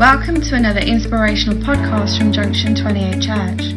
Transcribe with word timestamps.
Welcome 0.00 0.40
to 0.40 0.56
another 0.56 0.80
inspirational 0.80 1.58
podcast 1.58 2.16
from 2.16 2.32
Junction 2.32 2.74
28 2.74 3.20
Church. 3.20 3.74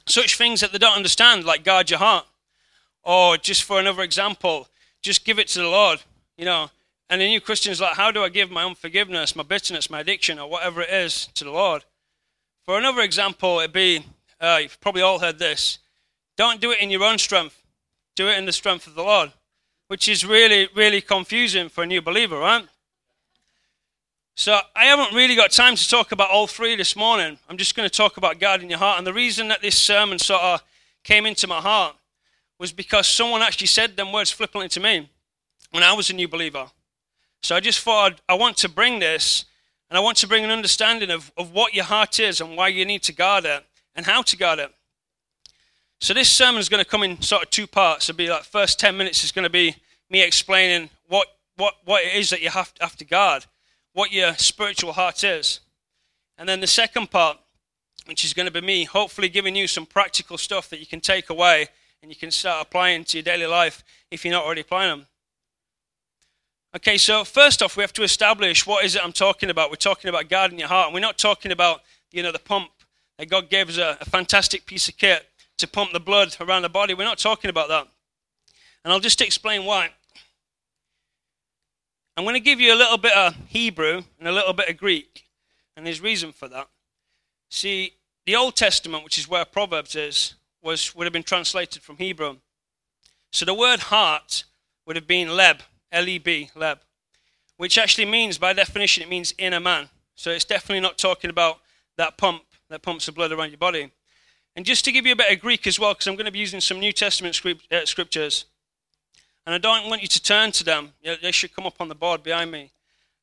Such 0.08 0.36
things 0.36 0.60
that 0.60 0.72
they 0.72 0.78
don't 0.78 0.96
understand, 0.96 1.44
like 1.44 1.64
guard 1.64 1.90
your 1.90 1.98
heart. 1.98 2.26
Or 3.02 3.36
just 3.36 3.64
for 3.64 3.78
another 3.78 4.02
example, 4.02 4.68
just 5.02 5.24
give 5.24 5.38
it 5.38 5.48
to 5.48 5.60
the 5.60 5.68
Lord, 5.68 6.00
you 6.36 6.44
know. 6.44 6.70
And 7.10 7.20
the 7.20 7.26
new 7.26 7.40
Christian's 7.40 7.80
like, 7.80 7.94
how 7.94 8.10
do 8.10 8.22
I 8.22 8.28
give 8.28 8.50
my 8.50 8.64
unforgiveness, 8.64 9.34
my 9.34 9.42
bitterness, 9.42 9.88
my 9.88 10.00
addiction, 10.00 10.38
or 10.38 10.50
whatever 10.50 10.82
it 10.82 10.90
is 10.90 11.28
to 11.34 11.44
the 11.44 11.50
Lord? 11.50 11.84
For 12.64 12.76
another 12.76 13.00
example, 13.00 13.60
it'd 13.60 13.72
be, 13.72 14.04
uh, 14.40 14.58
you've 14.62 14.80
probably 14.80 15.02
all 15.02 15.18
heard 15.18 15.38
this, 15.38 15.78
don't 16.36 16.60
do 16.60 16.70
it 16.70 16.80
in 16.80 16.90
your 16.90 17.04
own 17.04 17.18
strength 17.18 17.62
do 18.18 18.26
it 18.26 18.36
in 18.36 18.46
the 18.46 18.52
strength 18.52 18.88
of 18.88 18.96
the 18.96 19.02
Lord, 19.04 19.32
which 19.86 20.08
is 20.08 20.26
really, 20.26 20.68
really 20.74 21.00
confusing 21.00 21.68
for 21.68 21.84
a 21.84 21.86
new 21.86 22.02
believer, 22.02 22.36
right? 22.36 22.66
So 24.38 24.56
I 24.76 24.84
haven't 24.84 25.16
really 25.16 25.34
got 25.34 25.50
time 25.50 25.74
to 25.74 25.88
talk 25.88 26.12
about 26.12 26.30
all 26.30 26.46
three 26.46 26.76
this 26.76 26.94
morning. 26.94 27.40
I'm 27.48 27.56
just 27.56 27.74
going 27.74 27.88
to 27.88 27.94
talk 27.94 28.18
about 28.18 28.38
guarding 28.38 28.70
your 28.70 28.78
heart. 28.78 28.98
And 28.98 29.04
the 29.04 29.12
reason 29.12 29.48
that 29.48 29.62
this 29.62 29.76
sermon 29.76 30.20
sort 30.20 30.40
of 30.40 30.62
came 31.02 31.26
into 31.26 31.48
my 31.48 31.60
heart 31.60 31.96
was 32.56 32.70
because 32.70 33.08
someone 33.08 33.42
actually 33.42 33.66
said 33.66 33.96
them 33.96 34.12
words 34.12 34.30
flippantly 34.30 34.68
to 34.68 34.78
me 34.78 35.10
when 35.72 35.82
I 35.82 35.92
was 35.92 36.08
a 36.08 36.12
new 36.12 36.28
believer. 36.28 36.70
So 37.42 37.56
I 37.56 37.58
just 37.58 37.80
thought 37.80 38.12
I'd, 38.12 38.20
I 38.28 38.34
want 38.34 38.56
to 38.58 38.68
bring 38.68 39.00
this 39.00 39.44
and 39.90 39.98
I 39.98 40.00
want 40.00 40.18
to 40.18 40.28
bring 40.28 40.44
an 40.44 40.52
understanding 40.52 41.10
of, 41.10 41.32
of 41.36 41.50
what 41.50 41.74
your 41.74 41.86
heart 41.86 42.20
is 42.20 42.40
and 42.40 42.56
why 42.56 42.68
you 42.68 42.84
need 42.84 43.02
to 43.02 43.12
guard 43.12 43.44
it 43.44 43.64
and 43.96 44.06
how 44.06 44.22
to 44.22 44.36
guard 44.36 44.60
it. 44.60 44.72
So 46.00 46.14
this 46.14 46.30
sermon 46.30 46.60
is 46.60 46.68
going 46.68 46.84
to 46.84 46.88
come 46.88 47.02
in 47.02 47.20
sort 47.22 47.42
of 47.42 47.50
two 47.50 47.66
parts. 47.66 48.08
It'll 48.08 48.16
be 48.16 48.30
like 48.30 48.44
first 48.44 48.78
10 48.78 48.96
minutes 48.96 49.24
is 49.24 49.32
going 49.32 49.46
to 49.46 49.50
be 49.50 49.74
me 50.08 50.22
explaining 50.22 50.90
what, 51.08 51.26
what, 51.56 51.74
what 51.84 52.04
it 52.04 52.14
is 52.14 52.30
that 52.30 52.40
you 52.40 52.50
have 52.50 52.72
to, 52.74 52.84
have 52.84 52.94
to 52.98 53.04
guard, 53.04 53.44
what 53.98 54.12
your 54.12 54.32
spiritual 54.34 54.92
heart 54.92 55.24
is. 55.24 55.58
And 56.38 56.48
then 56.48 56.60
the 56.60 56.68
second 56.68 57.10
part, 57.10 57.36
which 58.06 58.24
is 58.24 58.32
going 58.32 58.46
to 58.46 58.52
be 58.52 58.60
me 58.60 58.84
hopefully 58.84 59.28
giving 59.28 59.56
you 59.56 59.66
some 59.66 59.86
practical 59.86 60.38
stuff 60.38 60.70
that 60.70 60.78
you 60.78 60.86
can 60.86 61.00
take 61.00 61.30
away 61.30 61.66
and 62.00 62.08
you 62.08 62.14
can 62.14 62.30
start 62.30 62.64
applying 62.64 63.02
to 63.06 63.16
your 63.16 63.24
daily 63.24 63.46
life 63.46 63.82
if 64.12 64.24
you're 64.24 64.32
not 64.32 64.44
already 64.44 64.60
applying 64.60 64.90
them. 64.90 65.06
Okay, 66.76 66.96
so 66.96 67.24
first 67.24 67.60
off, 67.60 67.76
we 67.76 67.82
have 67.82 67.92
to 67.94 68.04
establish 68.04 68.68
what 68.68 68.84
is 68.84 68.94
it 68.94 69.02
I'm 69.04 69.10
talking 69.10 69.50
about. 69.50 69.68
We're 69.68 69.74
talking 69.90 70.08
about 70.08 70.28
guarding 70.28 70.60
your 70.60 70.68
heart, 70.68 70.86
and 70.86 70.94
we're 70.94 71.00
not 71.00 71.18
talking 71.18 71.50
about, 71.50 71.80
you 72.12 72.22
know, 72.22 72.30
the 72.30 72.38
pump 72.38 72.70
that 73.18 73.28
God 73.28 73.50
gave 73.50 73.68
us 73.68 73.78
a, 73.78 73.98
a 74.00 74.04
fantastic 74.04 74.64
piece 74.64 74.88
of 74.88 74.96
kit 74.96 75.26
to 75.56 75.66
pump 75.66 75.90
the 75.92 75.98
blood 75.98 76.36
around 76.40 76.62
the 76.62 76.68
body. 76.68 76.94
We're 76.94 77.02
not 77.02 77.18
talking 77.18 77.50
about 77.50 77.66
that. 77.66 77.88
And 78.84 78.92
I'll 78.92 79.00
just 79.00 79.20
explain 79.20 79.64
why. 79.64 79.90
I'm 82.18 82.24
going 82.24 82.34
to 82.34 82.40
give 82.40 82.58
you 82.58 82.74
a 82.74 82.74
little 82.74 82.98
bit 82.98 83.16
of 83.16 83.36
Hebrew 83.46 84.02
and 84.18 84.26
a 84.26 84.32
little 84.32 84.52
bit 84.52 84.68
of 84.68 84.76
Greek, 84.76 85.28
and 85.76 85.86
there's 85.86 86.00
reason 86.00 86.32
for 86.32 86.48
that. 86.48 86.66
See, 87.48 87.92
the 88.26 88.34
Old 88.34 88.56
Testament, 88.56 89.04
which 89.04 89.18
is 89.18 89.28
where 89.28 89.44
Proverbs 89.44 89.94
is, 89.94 90.34
was 90.60 90.96
would 90.96 91.04
have 91.04 91.12
been 91.12 91.22
translated 91.22 91.80
from 91.80 91.96
Hebrew. 91.96 92.38
So 93.30 93.44
the 93.44 93.54
word 93.54 93.78
heart 93.78 94.42
would 94.84 94.96
have 94.96 95.06
been 95.06 95.28
leb, 95.28 95.60
L-E-B, 95.92 96.50
leb, 96.56 96.78
which 97.56 97.78
actually 97.78 98.06
means, 98.06 98.36
by 98.36 98.52
definition, 98.52 99.04
it 99.04 99.08
means 99.08 99.32
inner 99.38 99.60
man. 99.60 99.88
So 100.16 100.32
it's 100.32 100.44
definitely 100.44 100.80
not 100.80 100.98
talking 100.98 101.30
about 101.30 101.60
that 101.98 102.18
pump 102.18 102.42
that 102.68 102.82
pumps 102.82 103.06
the 103.06 103.12
blood 103.12 103.30
around 103.30 103.50
your 103.50 103.58
body. 103.58 103.92
And 104.56 104.66
just 104.66 104.84
to 104.86 104.90
give 104.90 105.06
you 105.06 105.12
a 105.12 105.16
bit 105.16 105.32
of 105.32 105.38
Greek 105.38 105.68
as 105.68 105.78
well, 105.78 105.94
because 105.94 106.08
I'm 106.08 106.16
going 106.16 106.26
to 106.26 106.32
be 106.32 106.40
using 106.40 106.60
some 106.60 106.80
New 106.80 106.92
Testament 106.92 107.36
script, 107.36 107.72
uh, 107.72 107.86
scriptures. 107.86 108.46
And 109.48 109.54
I 109.54 109.58
don't 109.58 109.88
want 109.88 110.02
you 110.02 110.08
to 110.08 110.22
turn 110.22 110.52
to 110.52 110.62
them. 110.62 110.92
They 111.22 111.32
should 111.32 111.54
come 111.54 111.64
up 111.64 111.80
on 111.80 111.88
the 111.88 111.94
board 111.94 112.22
behind 112.22 112.50
me. 112.50 112.70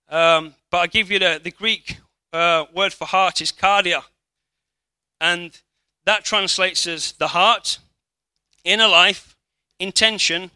Um, 0.09 0.56
but 0.72 0.78
I'll 0.80 0.88
give 0.88 1.12
you 1.12 1.19
the, 1.19 1.40
the 1.44 1.52
Greek 1.52 2.00
uh, 2.34 2.66
word 2.74 2.94
for 2.94 3.06
heart 3.06 3.41
is 3.41 3.52
cardia. 3.52 4.02
And 5.22 5.56
that 6.06 6.25
translates 6.25 6.88
as 6.88 7.12
the 7.12 7.28
heart, 7.28 7.78
inner 8.63 8.88
life, 8.88 9.38
intention, 9.80 10.50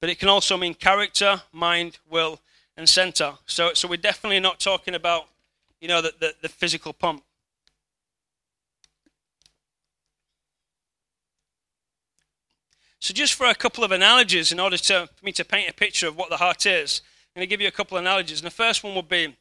but 0.00 0.10
it 0.10 0.20
can 0.20 0.28
also 0.28 0.56
mean 0.56 0.74
character, 0.74 1.42
mind, 1.50 1.98
will, 2.08 2.38
and 2.76 2.88
center. 2.88 3.32
So, 3.46 3.74
so 3.74 3.88
we're 3.88 3.96
definitely 3.96 4.38
not 4.38 4.60
talking 4.60 4.94
about, 4.94 5.26
you 5.80 5.88
know, 5.88 6.02
the, 6.02 6.12
the, 6.20 6.34
the 6.42 6.48
physical 6.48 6.92
pump. 6.92 7.24
So, 13.06 13.14
just 13.14 13.34
for 13.34 13.46
a 13.46 13.54
couple 13.54 13.84
of 13.84 13.92
analogies, 13.92 14.50
in 14.50 14.58
order 14.58 14.76
to, 14.76 15.08
for 15.14 15.24
me 15.24 15.30
to 15.30 15.44
paint 15.44 15.70
a 15.70 15.72
picture 15.72 16.08
of 16.08 16.16
what 16.16 16.28
the 16.28 16.38
heart 16.38 16.66
is, 16.66 17.02
I'm 17.06 17.38
going 17.38 17.46
to 17.46 17.48
give 17.48 17.60
you 17.60 17.68
a 17.68 17.70
couple 17.70 17.96
of 17.96 18.02
analogies. 18.02 18.40
And 18.40 18.46
the 18.48 18.50
first 18.50 18.82
one 18.82 18.96
would 18.96 19.08
be 19.08 19.36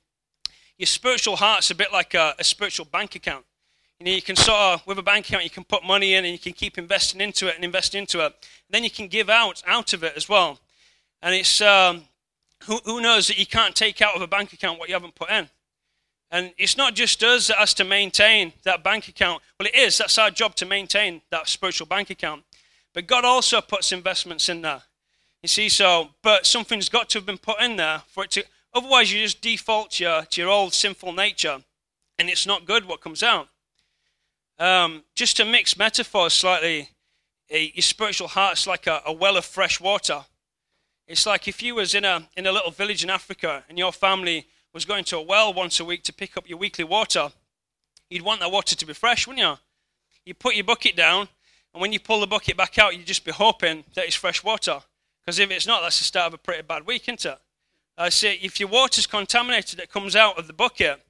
your 0.77 0.85
spiritual 0.85 1.35
heart's 1.37 1.71
a 1.71 1.73
bit 1.73 1.91
like 1.91 2.13
a, 2.13 2.35
a 2.37 2.43
spiritual 2.43 2.85
bank 2.85 3.15
account. 3.15 3.43
You 3.99 4.05
know, 4.05 4.11
you 4.11 4.21
can 4.21 4.35
sort 4.35 4.59
of, 4.59 4.85
with 4.85 4.99
a 4.99 5.01
bank 5.01 5.27
account, 5.27 5.45
you 5.45 5.49
can 5.49 5.63
put 5.63 5.83
money 5.83 6.13
in 6.13 6.25
and 6.25 6.31
you 6.31 6.37
can 6.37 6.53
keep 6.53 6.77
investing 6.77 7.19
into 7.19 7.47
it 7.47 7.55
and 7.55 7.65
investing 7.65 8.01
into 8.01 8.19
it. 8.19 8.25
And 8.25 8.69
then 8.69 8.83
you 8.83 8.91
can 8.91 9.07
give 9.07 9.31
out 9.31 9.63
out 9.65 9.93
of 9.93 10.03
it 10.03 10.13
as 10.15 10.29
well. 10.29 10.59
And 11.23 11.33
it's, 11.33 11.59
um, 11.59 12.03
who, 12.65 12.79
who 12.85 13.01
knows 13.01 13.25
that 13.29 13.39
you 13.39 13.47
can't 13.47 13.75
take 13.75 13.99
out 13.99 14.15
of 14.15 14.21
a 14.21 14.27
bank 14.27 14.53
account 14.53 14.77
what 14.77 14.89
you 14.89 14.93
haven't 14.93 15.15
put 15.15 15.31
in. 15.31 15.49
And 16.29 16.53
it's 16.59 16.77
not 16.77 16.93
just 16.93 17.23
us 17.23 17.47
that 17.47 17.57
has 17.57 17.73
to 17.73 17.83
maintain 17.83 18.53
that 18.61 18.83
bank 18.83 19.07
account. 19.07 19.41
Well, 19.59 19.65
it 19.65 19.75
is. 19.75 19.97
That's 19.97 20.19
our 20.19 20.29
job 20.29 20.53
to 20.57 20.67
maintain 20.67 21.23
that 21.31 21.49
spiritual 21.49 21.87
bank 21.87 22.11
account. 22.11 22.43
But 22.95 23.07
God 23.07 23.25
also 23.25 23.59
puts 23.59 23.91
investments 23.91 24.47
in 24.47 24.61
there. 24.61 24.81
You 25.43 25.49
see, 25.49 25.67
so, 25.69 26.09
but 26.23 26.45
something's 26.45 26.89
got 26.89 27.09
to 27.09 27.19
have 27.19 27.25
been 27.25 27.37
put 27.37 27.61
in 27.61 27.75
there 27.75 28.01
for 28.07 28.23
it 28.23 28.31
to, 28.31 28.45
otherwise 28.73 29.13
you 29.13 29.21
just 29.21 29.41
default 29.41 29.99
your, 29.99 30.23
to 30.23 30.41
your 30.41 30.49
old 30.49 30.73
sinful 30.73 31.11
nature, 31.11 31.61
and 32.17 32.29
it's 32.29 32.47
not 32.47 32.65
good 32.65 32.87
what 32.87 33.01
comes 33.01 33.21
out. 33.21 33.49
Um, 34.57 35.03
just 35.13 35.35
to 35.37 35.45
mix 35.45 35.77
metaphors 35.77 36.33
slightly, 36.33 36.89
a, 37.51 37.71
your 37.75 37.81
spiritual 37.81 38.29
heart's 38.29 38.65
like 38.65 38.87
a, 38.87 39.01
a 39.05 39.11
well 39.11 39.35
of 39.35 39.43
fresh 39.43 39.81
water. 39.81 40.23
It's 41.05 41.25
like 41.25 41.49
if 41.49 41.61
you 41.61 41.75
was 41.75 41.93
in 41.93 42.05
a, 42.05 42.27
in 42.37 42.47
a 42.47 42.51
little 42.51 42.71
village 42.71 43.03
in 43.03 43.09
Africa 43.09 43.65
and 43.67 43.77
your 43.77 43.91
family 43.91 44.47
was 44.73 44.85
going 44.85 45.03
to 45.05 45.17
a 45.17 45.21
well 45.21 45.53
once 45.53 45.81
a 45.81 45.85
week 45.85 46.03
to 46.03 46.13
pick 46.13 46.37
up 46.37 46.49
your 46.49 46.57
weekly 46.57 46.85
water, 46.85 47.29
you'd 48.09 48.23
want 48.23 48.39
that 48.39 48.51
water 48.51 48.75
to 48.75 48.85
be 48.85 48.93
fresh, 48.93 49.27
wouldn't 49.27 49.45
you? 49.45 49.57
You 50.25 50.33
put 50.33 50.55
your 50.55 50.63
bucket 50.63 50.95
down, 50.95 51.27
and 51.75 51.81
when 51.81 51.91
you 51.91 51.99
pull 51.99 52.21
the 52.21 52.27
bucket 52.27 52.55
back 52.55 52.79
out, 52.79 52.97
you 52.97 53.03
just 53.03 53.25
be 53.25 53.33
hoping 53.33 53.83
that 53.95 54.05
it's 54.05 54.15
fresh 54.15 54.41
water. 54.41 54.79
Because 55.19 55.39
if 55.39 55.51
it's 55.51 55.67
not, 55.67 55.81
that's 55.81 55.97
the 55.97 56.05
start 56.05 56.27
of 56.27 56.33
a 56.35 56.37
pretty 56.37 56.61
bad 56.61 56.87
week, 56.87 57.03
isn't 57.09 57.25
it? 57.25 57.37
I 57.97 58.07
say, 58.07 58.39
if 58.41 58.61
your 58.61 58.69
water's 58.69 59.05
contaminated 59.05 59.79
that 59.79 59.91
comes 59.91 60.15
out 60.15 60.39
of 60.39 60.47
the 60.47 60.53
bucket, 60.53 61.01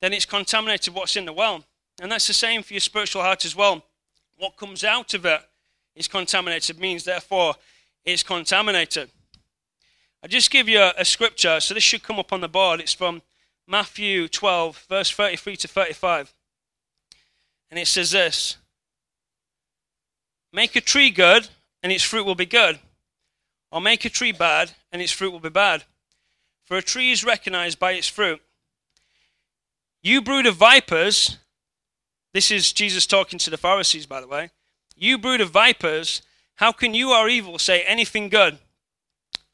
then 0.00 0.12
it's 0.12 0.24
contaminated 0.24 0.92
what's 0.92 1.14
in 1.14 1.24
the 1.24 1.32
well. 1.32 1.62
And 2.02 2.10
that's 2.10 2.26
the 2.26 2.32
same 2.32 2.64
for 2.64 2.72
your 2.74 2.80
spiritual 2.80 3.22
heart 3.22 3.44
as 3.44 3.54
well. 3.54 3.84
What 4.38 4.56
comes 4.56 4.82
out 4.82 5.14
of 5.14 5.24
it 5.24 5.40
is 5.94 6.08
contaminated, 6.08 6.80
means 6.80 7.04
therefore 7.04 7.54
it's 8.04 8.24
contaminated. 8.24 9.08
I'll 10.20 10.28
just 10.28 10.50
give 10.50 10.68
you 10.68 10.80
a, 10.80 10.94
a 10.98 11.04
scripture. 11.04 11.60
So 11.60 11.74
this 11.74 11.84
should 11.84 12.02
come 12.02 12.18
up 12.18 12.32
on 12.32 12.40
the 12.40 12.48
board. 12.48 12.80
It's 12.80 12.92
from 12.92 13.22
Matthew 13.68 14.26
12, 14.26 14.86
verse 14.88 15.12
33 15.12 15.56
to 15.58 15.68
35. 15.68 16.34
And 17.70 17.78
it 17.78 17.86
says 17.86 18.10
this 18.10 18.56
Make 20.56 20.74
a 20.74 20.80
tree 20.80 21.10
good, 21.10 21.48
and 21.82 21.92
its 21.92 22.02
fruit 22.02 22.24
will 22.24 22.34
be 22.34 22.46
good. 22.46 22.78
Or 23.70 23.78
make 23.78 24.06
a 24.06 24.10
tree 24.10 24.32
bad, 24.32 24.72
and 24.90 25.02
its 25.02 25.12
fruit 25.12 25.30
will 25.30 25.38
be 25.38 25.50
bad. 25.50 25.84
For 26.64 26.78
a 26.78 26.82
tree 26.82 27.12
is 27.12 27.22
recognized 27.22 27.78
by 27.78 27.92
its 27.92 28.08
fruit. 28.08 28.40
You 30.02 30.22
brood 30.22 30.46
of 30.46 30.56
vipers, 30.56 31.36
this 32.32 32.50
is 32.50 32.72
Jesus 32.72 33.06
talking 33.06 33.38
to 33.40 33.50
the 33.50 33.58
Pharisees, 33.58 34.06
by 34.06 34.22
the 34.22 34.26
way. 34.26 34.48
You 34.96 35.18
brood 35.18 35.42
of 35.42 35.50
vipers, 35.50 36.22
how 36.54 36.72
can 36.72 36.94
you 36.94 37.10
are 37.10 37.28
evil 37.28 37.58
say 37.58 37.82
anything 37.82 38.30
good? 38.30 38.58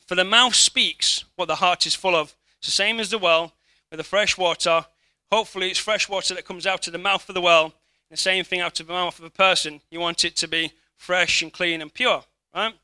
For 0.07 0.15
the 0.15 0.25
mouth 0.25 0.55
speaks 0.55 1.25
what 1.35 1.49
the 1.49 1.57
heart 1.57 1.85
is 1.85 1.97
full 1.97 2.15
of. 2.15 2.37
It's 2.59 2.69
the 2.69 2.73
same 2.73 3.01
as 3.01 3.11
the 3.11 3.19
well 3.19 3.55
with 3.91 3.99
the 3.99 4.05
fresh 4.05 4.39
water. 4.39 4.87
Hopefully, 5.33 5.69
it's 5.69 5.81
fresh 5.81 6.09
water 6.09 6.33
that 6.35 6.45
comes 6.45 6.65
out 6.65 6.87
of 6.87 6.93
the 6.93 6.99
mouth 6.99 7.29
of 7.29 7.35
the 7.35 7.41
well. 7.41 7.75
The 8.09 8.17
same 8.17 8.45
thing 8.45 8.61
out 8.61 8.79
of 8.79 8.87
the 8.87 8.93
mouth 8.93 9.19
of 9.19 9.25
a 9.25 9.31
person. 9.31 9.81
You 9.91 9.99
want 9.99 10.25
it 10.25 10.37
to 10.37 10.47
be 10.47 10.73
fresh 11.03 11.43
and 11.43 11.53
clean 11.53 11.83
and 11.83 11.93
pure, 11.93 12.23
right? 12.55 12.75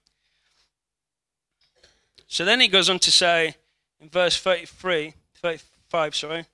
So 2.26 2.44
then 2.44 2.58
he 2.60 2.66
goes 2.66 2.90
on 2.90 2.98
to 2.98 3.12
say 3.12 3.54
in 4.00 4.08
verse 4.08 4.36
33, 4.36 5.14
35, 5.36 6.16
sorry, 6.16 6.46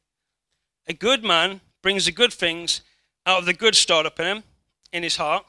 a 0.87 0.93
good 0.93 1.25
man 1.25 1.63
brings 1.81 2.05
the 2.05 2.13
good 2.13 2.35
things 2.35 2.83
out 3.25 3.39
of 3.39 3.47
the 3.47 3.55
good 3.55 3.75
stored 3.75 4.05
up 4.05 4.21
in 4.21 4.27
him, 4.27 4.43
in 4.93 5.03
his 5.03 5.17
heart, 5.17 5.47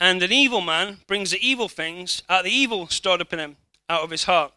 and 0.00 0.20
an 0.20 0.32
evil 0.32 0.60
man 0.60 0.98
brings 1.06 1.30
the 1.30 1.46
evil 1.46 1.68
things 1.68 2.24
out 2.28 2.40
of 2.40 2.44
the 2.46 2.50
evil 2.50 2.88
stored 2.88 3.20
up 3.20 3.32
in 3.32 3.38
him, 3.38 3.56
out 3.88 4.02
of 4.02 4.10
his 4.10 4.24
heart. 4.24 4.52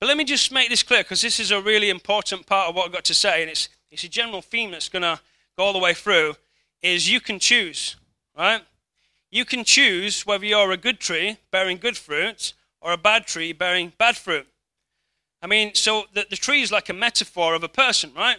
But 0.00 0.06
let 0.06 0.16
me 0.16 0.24
just 0.24 0.50
make 0.50 0.70
this 0.70 0.82
clear 0.82 1.02
because 1.02 1.20
this 1.20 1.38
is 1.38 1.50
a 1.50 1.60
really 1.60 1.90
important 1.90 2.46
part 2.46 2.70
of 2.70 2.74
what 2.74 2.86
I've 2.86 2.92
got 2.92 3.04
to 3.04 3.14
say, 3.14 3.42
and 3.42 3.50
it's, 3.50 3.68
it's 3.90 4.04
a 4.04 4.08
general 4.08 4.40
theme 4.40 4.70
that's 4.70 4.88
going 4.88 5.02
to 5.02 5.20
go 5.58 5.64
all 5.64 5.74
the 5.74 5.78
way 5.78 5.92
through, 5.92 6.36
is 6.82 7.10
you 7.10 7.20
can 7.20 7.38
choose, 7.38 7.96
right? 8.36 8.62
You 9.30 9.44
can 9.44 9.64
choose 9.64 10.26
whether 10.26 10.44
you're 10.44 10.72
a 10.72 10.76
good 10.76 11.00
tree 11.00 11.38
bearing 11.50 11.78
good 11.78 11.96
fruit 11.96 12.52
or 12.80 12.92
a 12.92 12.96
bad 12.96 13.26
tree 13.26 13.52
bearing 13.52 13.92
bad 13.98 14.16
fruit. 14.16 14.46
I 15.42 15.46
mean, 15.46 15.74
so 15.74 16.04
the, 16.14 16.26
the 16.28 16.36
tree 16.36 16.62
is 16.62 16.72
like 16.72 16.88
a 16.88 16.94
metaphor 16.94 17.54
of 17.54 17.62
a 17.62 17.68
person, 17.68 18.12
right? 18.16 18.38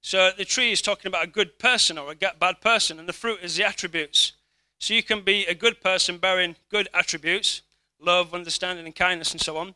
So 0.00 0.30
the 0.36 0.44
tree 0.44 0.72
is 0.72 0.82
talking 0.82 1.08
about 1.08 1.24
a 1.24 1.28
good 1.28 1.58
person 1.58 1.96
or 1.96 2.12
a 2.12 2.14
bad 2.14 2.60
person, 2.60 2.98
and 2.98 3.08
the 3.08 3.12
fruit 3.12 3.40
is 3.42 3.56
the 3.56 3.64
attributes. 3.64 4.32
So 4.78 4.92
you 4.92 5.02
can 5.02 5.22
be 5.22 5.46
a 5.46 5.54
good 5.54 5.80
person 5.80 6.18
bearing 6.18 6.56
good 6.70 6.88
attributes, 6.92 7.62
love, 7.98 8.34
understanding, 8.34 8.84
and 8.84 8.94
kindness, 8.94 9.32
and 9.32 9.40
so 9.40 9.56
on 9.56 9.74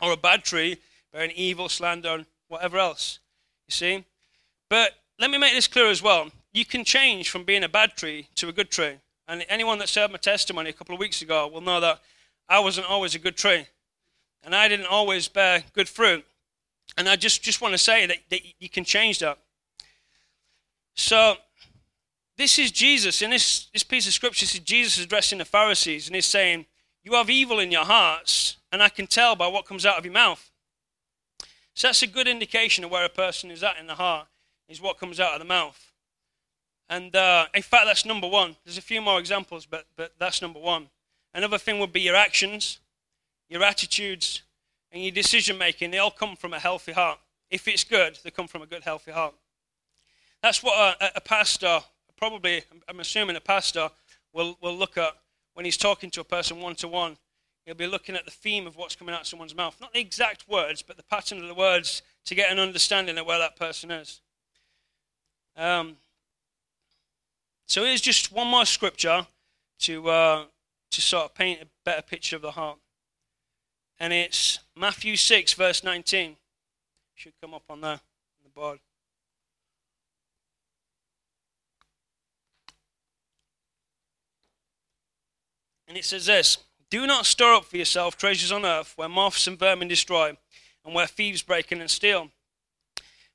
or 0.00 0.12
a 0.12 0.16
bad 0.16 0.44
tree 0.44 0.78
bearing 1.12 1.32
evil, 1.32 1.68
slander, 1.68 2.10
and 2.10 2.26
whatever 2.48 2.78
else. 2.78 3.18
You 3.66 3.72
see? 3.72 4.04
But 4.68 4.92
let 5.18 5.30
me 5.30 5.38
make 5.38 5.54
this 5.54 5.68
clear 5.68 5.88
as 5.88 6.02
well. 6.02 6.30
You 6.52 6.64
can 6.64 6.84
change 6.84 7.30
from 7.30 7.44
being 7.44 7.64
a 7.64 7.68
bad 7.68 7.96
tree 7.96 8.28
to 8.36 8.48
a 8.48 8.52
good 8.52 8.70
tree. 8.70 8.96
And 9.28 9.44
anyone 9.48 9.78
that 9.78 9.90
heard 9.90 10.10
my 10.10 10.18
testimony 10.18 10.70
a 10.70 10.72
couple 10.72 10.94
of 10.94 11.00
weeks 11.00 11.22
ago 11.22 11.48
will 11.48 11.60
know 11.60 11.80
that 11.80 12.00
I 12.48 12.60
wasn't 12.60 12.88
always 12.88 13.14
a 13.14 13.18
good 13.18 13.36
tree. 13.36 13.66
And 14.44 14.54
I 14.54 14.68
didn't 14.68 14.86
always 14.86 15.26
bear 15.26 15.64
good 15.72 15.88
fruit. 15.88 16.24
And 16.96 17.08
I 17.08 17.16
just, 17.16 17.42
just 17.42 17.60
want 17.60 17.74
to 17.74 17.78
say 17.78 18.06
that, 18.06 18.18
that 18.30 18.40
you 18.60 18.68
can 18.68 18.84
change 18.84 19.18
that. 19.18 19.38
So, 20.94 21.36
this 22.36 22.58
is 22.58 22.70
Jesus. 22.70 23.22
In 23.22 23.30
this, 23.30 23.66
this 23.72 23.82
piece 23.82 24.06
of 24.06 24.12
scripture, 24.12 24.44
this 24.44 24.54
is 24.54 24.60
Jesus 24.60 25.02
addressing 25.02 25.38
the 25.38 25.44
Pharisees. 25.44 26.06
And 26.06 26.14
he's 26.14 26.26
saying, 26.26 26.66
You 27.02 27.14
have 27.14 27.28
evil 27.28 27.58
in 27.58 27.72
your 27.72 27.84
hearts 27.84 28.56
and 28.70 28.82
I 28.82 28.88
can 28.88 29.06
tell 29.06 29.34
by 29.36 29.46
what 29.48 29.66
comes 29.66 29.86
out 29.86 29.98
of 29.98 30.04
your 30.04 30.14
mouth. 30.14 30.50
So 31.74 31.88
that's 31.88 32.02
a 32.02 32.06
good 32.06 32.28
indication 32.28 32.84
of 32.84 32.90
where 32.90 33.04
a 33.04 33.10
person 33.10 33.50
is 33.50 33.62
at 33.62 33.78
in 33.78 33.86
the 33.86 33.94
heart, 33.94 34.28
is 34.68 34.80
what 34.80 34.98
comes 34.98 35.18
out 35.18 35.32
of 35.32 35.38
the 35.38 35.44
mouth. 35.44 35.92
And 36.88 37.14
uh, 37.16 37.46
in 37.54 37.62
fact, 37.62 37.86
that's 37.86 38.04
number 38.04 38.28
one. 38.28 38.56
There's 38.64 38.78
a 38.78 38.82
few 38.82 39.00
more 39.00 39.18
examples, 39.18 39.66
but, 39.66 39.86
but 39.96 40.12
that's 40.18 40.40
number 40.40 40.60
one. 40.60 40.88
Another 41.34 41.58
thing 41.58 41.78
would 41.80 41.92
be 41.92 42.00
your 42.00 42.16
actions, 42.16 42.78
your 43.48 43.62
attitudes, 43.62 44.42
and 44.92 45.02
your 45.02 45.12
decision 45.12 45.58
making. 45.58 45.90
They 45.90 45.98
all 45.98 46.10
come 46.10 46.36
from 46.36 46.52
a 46.52 46.58
healthy 46.58 46.92
heart. 46.92 47.18
If 47.50 47.68
it's 47.68 47.84
good, 47.84 48.18
they 48.22 48.30
come 48.30 48.46
from 48.46 48.62
a 48.62 48.66
good, 48.66 48.82
healthy 48.82 49.10
heart. 49.10 49.34
That's 50.42 50.62
what 50.62 50.76
a, 51.00 51.16
a 51.16 51.20
pastor, 51.20 51.80
probably, 52.16 52.62
I'm 52.88 53.00
assuming 53.00 53.36
a 53.36 53.40
pastor, 53.40 53.90
will, 54.32 54.56
will 54.62 54.76
look 54.76 54.96
at 54.96 55.12
when 55.54 55.64
he's 55.64 55.76
talking 55.76 56.10
to 56.10 56.20
a 56.20 56.24
person 56.24 56.60
one 56.60 56.74
to 56.76 56.88
one 56.88 57.16
He'll 57.66 57.74
be 57.74 57.88
looking 57.88 58.14
at 58.14 58.24
the 58.24 58.30
theme 58.30 58.68
of 58.68 58.76
what's 58.76 58.94
coming 58.94 59.12
out 59.12 59.22
of 59.22 59.26
someone's 59.26 59.54
mouth. 59.54 59.76
Not 59.80 59.92
the 59.92 59.98
exact 59.98 60.48
words, 60.48 60.82
but 60.82 60.96
the 60.96 61.02
pattern 61.02 61.42
of 61.42 61.48
the 61.48 61.54
words 61.54 62.00
to 62.26 62.34
get 62.36 62.52
an 62.52 62.60
understanding 62.60 63.18
of 63.18 63.26
where 63.26 63.40
that 63.40 63.56
person 63.56 63.90
is. 63.90 64.20
Um, 65.56 65.96
so 67.66 67.84
here's 67.84 68.00
just 68.00 68.32
one 68.32 68.46
more 68.46 68.64
scripture 68.64 69.26
to, 69.80 70.08
uh, 70.08 70.44
to 70.90 71.00
sort 71.00 71.24
of 71.24 71.34
paint 71.34 71.62
a 71.62 71.66
better 71.84 72.02
picture 72.02 72.36
of 72.36 72.42
the 72.42 72.52
heart. 72.52 72.78
And 73.98 74.12
it's 74.12 74.60
Matthew 74.76 75.16
6, 75.16 75.54
verse 75.54 75.82
19. 75.82 76.36
Should 77.14 77.32
come 77.40 77.54
up 77.54 77.64
on 77.70 77.80
there 77.80 77.92
on 77.92 77.98
the 78.44 78.50
board. 78.50 78.78
And 85.88 85.96
it 85.96 86.04
says 86.04 86.26
this 86.26 86.58
do 86.90 87.06
not 87.06 87.26
store 87.26 87.54
up 87.54 87.64
for 87.64 87.76
yourself 87.76 88.16
treasures 88.16 88.52
on 88.52 88.64
earth 88.64 88.92
where 88.96 89.08
moths 89.08 89.46
and 89.46 89.58
vermin 89.58 89.88
destroy 89.88 90.36
and 90.84 90.94
where 90.94 91.06
thieves 91.06 91.42
break 91.42 91.72
in 91.72 91.80
and 91.80 91.90
steal. 91.90 92.30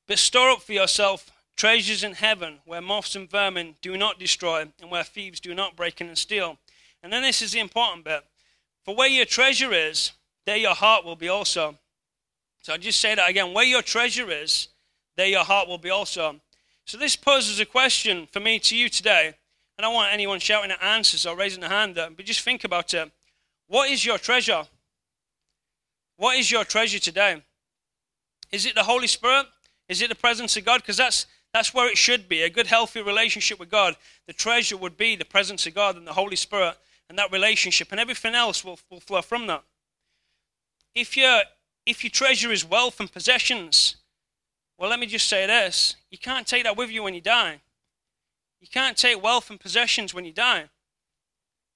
But 0.08 0.20
store 0.20 0.52
up 0.52 0.62
for 0.62 0.74
yourself 0.74 1.32
treasures 1.56 2.04
in 2.04 2.14
heaven 2.14 2.60
where 2.66 2.82
moths 2.82 3.16
and 3.16 3.30
vermin 3.30 3.76
do 3.82 3.98
not 3.98 4.20
destroy 4.20 4.66
and 4.82 4.92
where 4.92 5.04
thieves 5.04 5.40
do 5.40 5.54
not 5.54 5.76
break 5.76 6.02
in 6.02 6.08
and 6.08 6.18
steal. 6.18 6.58
And 7.04 7.12
then 7.12 7.22
this 7.22 7.42
is 7.42 7.52
the 7.52 7.60
important 7.60 8.06
bit. 8.06 8.24
For 8.84 8.96
where 8.96 9.08
your 9.08 9.26
treasure 9.26 9.72
is, 9.72 10.12
there 10.46 10.58
your 10.58 10.74
heart 10.74 11.06
will 11.06 11.16
be 11.16 11.30
also. 11.30 11.78
So 12.62 12.74
I 12.74 12.78
just 12.78 13.00
say 13.00 13.16
that 13.16 13.30
again. 13.30 13.54
Where 13.54 13.66
your 13.66 13.82
treasure 13.82 14.30
is, 14.30 14.70
there 15.18 15.28
your 15.28 15.44
heart 15.44 15.68
will 15.68 15.78
be 15.78 15.90
also. 15.90 16.40
So 16.86 16.98
this 16.98 17.16
poses 17.16 17.60
a 17.60 17.66
question 17.66 18.28
for 18.32 18.40
me 18.40 18.60
to 18.60 18.76
you 18.76 18.90
today. 18.90 19.34
I 19.78 19.82
don't 19.82 19.94
want 19.94 20.14
anyone 20.14 20.40
shouting 20.40 20.72
at 20.72 20.82
answers 20.84 21.26
or 21.26 21.36
raising 21.36 21.64
a 21.64 21.70
hand, 21.70 21.96
but 21.96 22.26
just 22.26 22.42
think 22.42 22.64
about 22.64 22.94
it. 22.94 23.12
What 23.68 23.90
is 23.90 24.06
your 24.06 24.18
treasure? 24.18 24.64
What 26.18 26.38
is 26.38 26.52
your 26.52 26.64
treasure 26.64 27.00
today? 27.00 27.42
Is 28.52 28.66
it 28.66 28.76
the 28.76 28.84
Holy 28.84 29.08
Spirit? 29.08 29.48
Is 29.88 30.02
it 30.02 30.10
the 30.10 30.16
presence 30.16 30.56
of 30.58 30.66
God? 30.66 30.82
Because 30.82 30.98
that's, 30.98 31.26
that's 31.54 31.74
where 31.74 31.90
it 31.90 31.98
should 31.98 32.30
be 32.30 32.42
a 32.42 32.50
good, 32.50 32.68
healthy 32.68 33.02
relationship 33.02 33.60
with 33.60 33.70
God. 33.70 33.98
The 34.28 34.34
treasure 34.34 34.78
would 34.78 34.98
be 34.98 35.16
the 35.16 35.26
presence 35.26 35.68
of 35.68 35.76
God 35.76 35.98
and 35.98 36.08
the 36.08 36.14
Holy 36.14 36.36
Spirit 36.36 36.78
and 37.10 37.18
that 37.20 37.32
relationship, 37.32 37.92
and 37.92 38.00
everything 38.00 38.36
else 38.36 38.64
will, 38.64 38.80
will 38.90 39.02
flow 39.02 39.22
from 39.22 39.48
that. 39.48 39.64
If, 40.96 41.18
you 41.18 41.42
if 41.86 42.04
your 42.06 42.12
treasure 42.12 42.54
is 42.54 42.64
wealth 42.64 43.02
and 43.02 43.12
possessions, 43.12 43.98
well, 44.78 44.90
let 44.90 45.00
me 45.00 45.08
just 45.08 45.28
say 45.28 45.46
this 45.46 45.96
you 46.10 46.18
can't 46.18 46.48
take 46.48 46.64
that 46.64 46.78
with 46.78 46.90
you 46.90 47.04
when 47.04 47.14
you 47.14 47.22
die. 47.22 47.60
You 48.62 48.68
can't 48.68 48.96
take 48.96 49.22
wealth 49.22 49.50
and 49.50 49.60
possessions 49.60 50.14
when 50.14 50.24
you 50.24 50.32
die. 50.32 50.70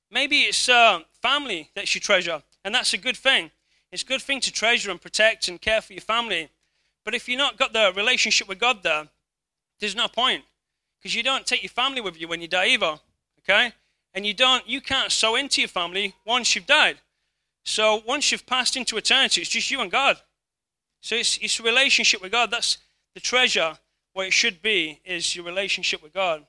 Maybe 0.09 0.41
it's 0.41 0.69
uh, 0.69 1.01
family 1.21 1.71
that 1.75 1.93
you 1.93 1.99
treasure, 1.99 2.41
and 2.63 2.73
that's 2.73 2.93
a 2.93 2.97
good 2.97 3.17
thing. 3.17 3.51
It's 3.91 4.03
a 4.03 4.05
good 4.05 4.21
thing 4.21 4.39
to 4.41 4.51
treasure 4.51 4.91
and 4.91 5.01
protect 5.01 5.47
and 5.47 5.59
care 5.59 5.81
for 5.81 5.93
your 5.93 6.01
family. 6.01 6.49
But 7.03 7.13
if 7.13 7.27
you've 7.27 7.37
not 7.37 7.57
got 7.57 7.73
the 7.73 7.91
relationship 7.95 8.47
with 8.47 8.59
God 8.59 8.83
there, 8.83 9.09
there's 9.79 9.95
no 9.95 10.07
point. 10.07 10.43
Because 10.99 11.15
you 11.15 11.23
don't 11.23 11.45
take 11.45 11.61
your 11.61 11.69
family 11.69 12.01
with 12.01 12.19
you 12.19 12.27
when 12.27 12.41
you 12.41 12.47
die 12.47 12.67
either. 12.67 12.99
Okay? 13.39 13.73
And 14.13 14.25
you 14.25 14.33
don't 14.33 14.67
you 14.67 14.81
can't 14.81 15.11
sow 15.11 15.35
into 15.35 15.61
your 15.61 15.67
family 15.67 16.15
once 16.25 16.55
you've 16.55 16.65
died. 16.65 16.97
So 17.63 18.01
once 18.07 18.31
you've 18.31 18.45
passed 18.45 18.77
into 18.77 18.97
eternity, 18.97 19.41
it's 19.41 19.49
just 19.49 19.69
you 19.69 19.81
and 19.81 19.91
God. 19.91 20.17
So 21.01 21.15
it's 21.15 21.37
it's 21.37 21.59
relationship 21.59 22.21
with 22.21 22.31
God. 22.31 22.49
That's 22.51 22.77
the 23.13 23.19
treasure 23.19 23.77
where 24.13 24.25
it 24.25 24.33
should 24.33 24.61
be 24.61 25.01
is 25.03 25.35
your 25.35 25.45
relationship 25.45 26.01
with 26.01 26.13
God. 26.13 26.45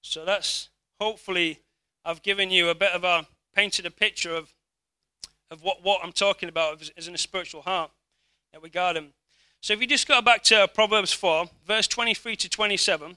So 0.00 0.24
that's 0.24 0.68
hopefully 1.00 1.60
I've 2.04 2.22
given 2.22 2.50
you 2.50 2.68
a 2.68 2.74
bit 2.74 2.92
of 2.92 3.04
a 3.04 3.26
painted 3.54 3.86
a 3.86 3.90
picture 3.90 4.34
of 4.34 4.52
of 5.50 5.62
what, 5.62 5.82
what 5.82 6.00
I'm 6.02 6.12
talking 6.12 6.48
about 6.48 6.90
as 6.96 7.06
in 7.06 7.14
a 7.14 7.18
spiritual 7.18 7.62
heart 7.62 7.90
that 8.52 8.62
we 8.62 8.70
got 8.70 8.96
him. 8.96 9.12
So 9.62 9.72
if 9.72 9.80
you 9.80 9.86
just 9.86 10.06
go 10.06 10.20
back 10.20 10.42
to 10.44 10.68
Proverbs 10.68 11.12
4, 11.14 11.46
verse 11.66 11.86
23 11.86 12.36
to 12.36 12.50
27, 12.50 13.16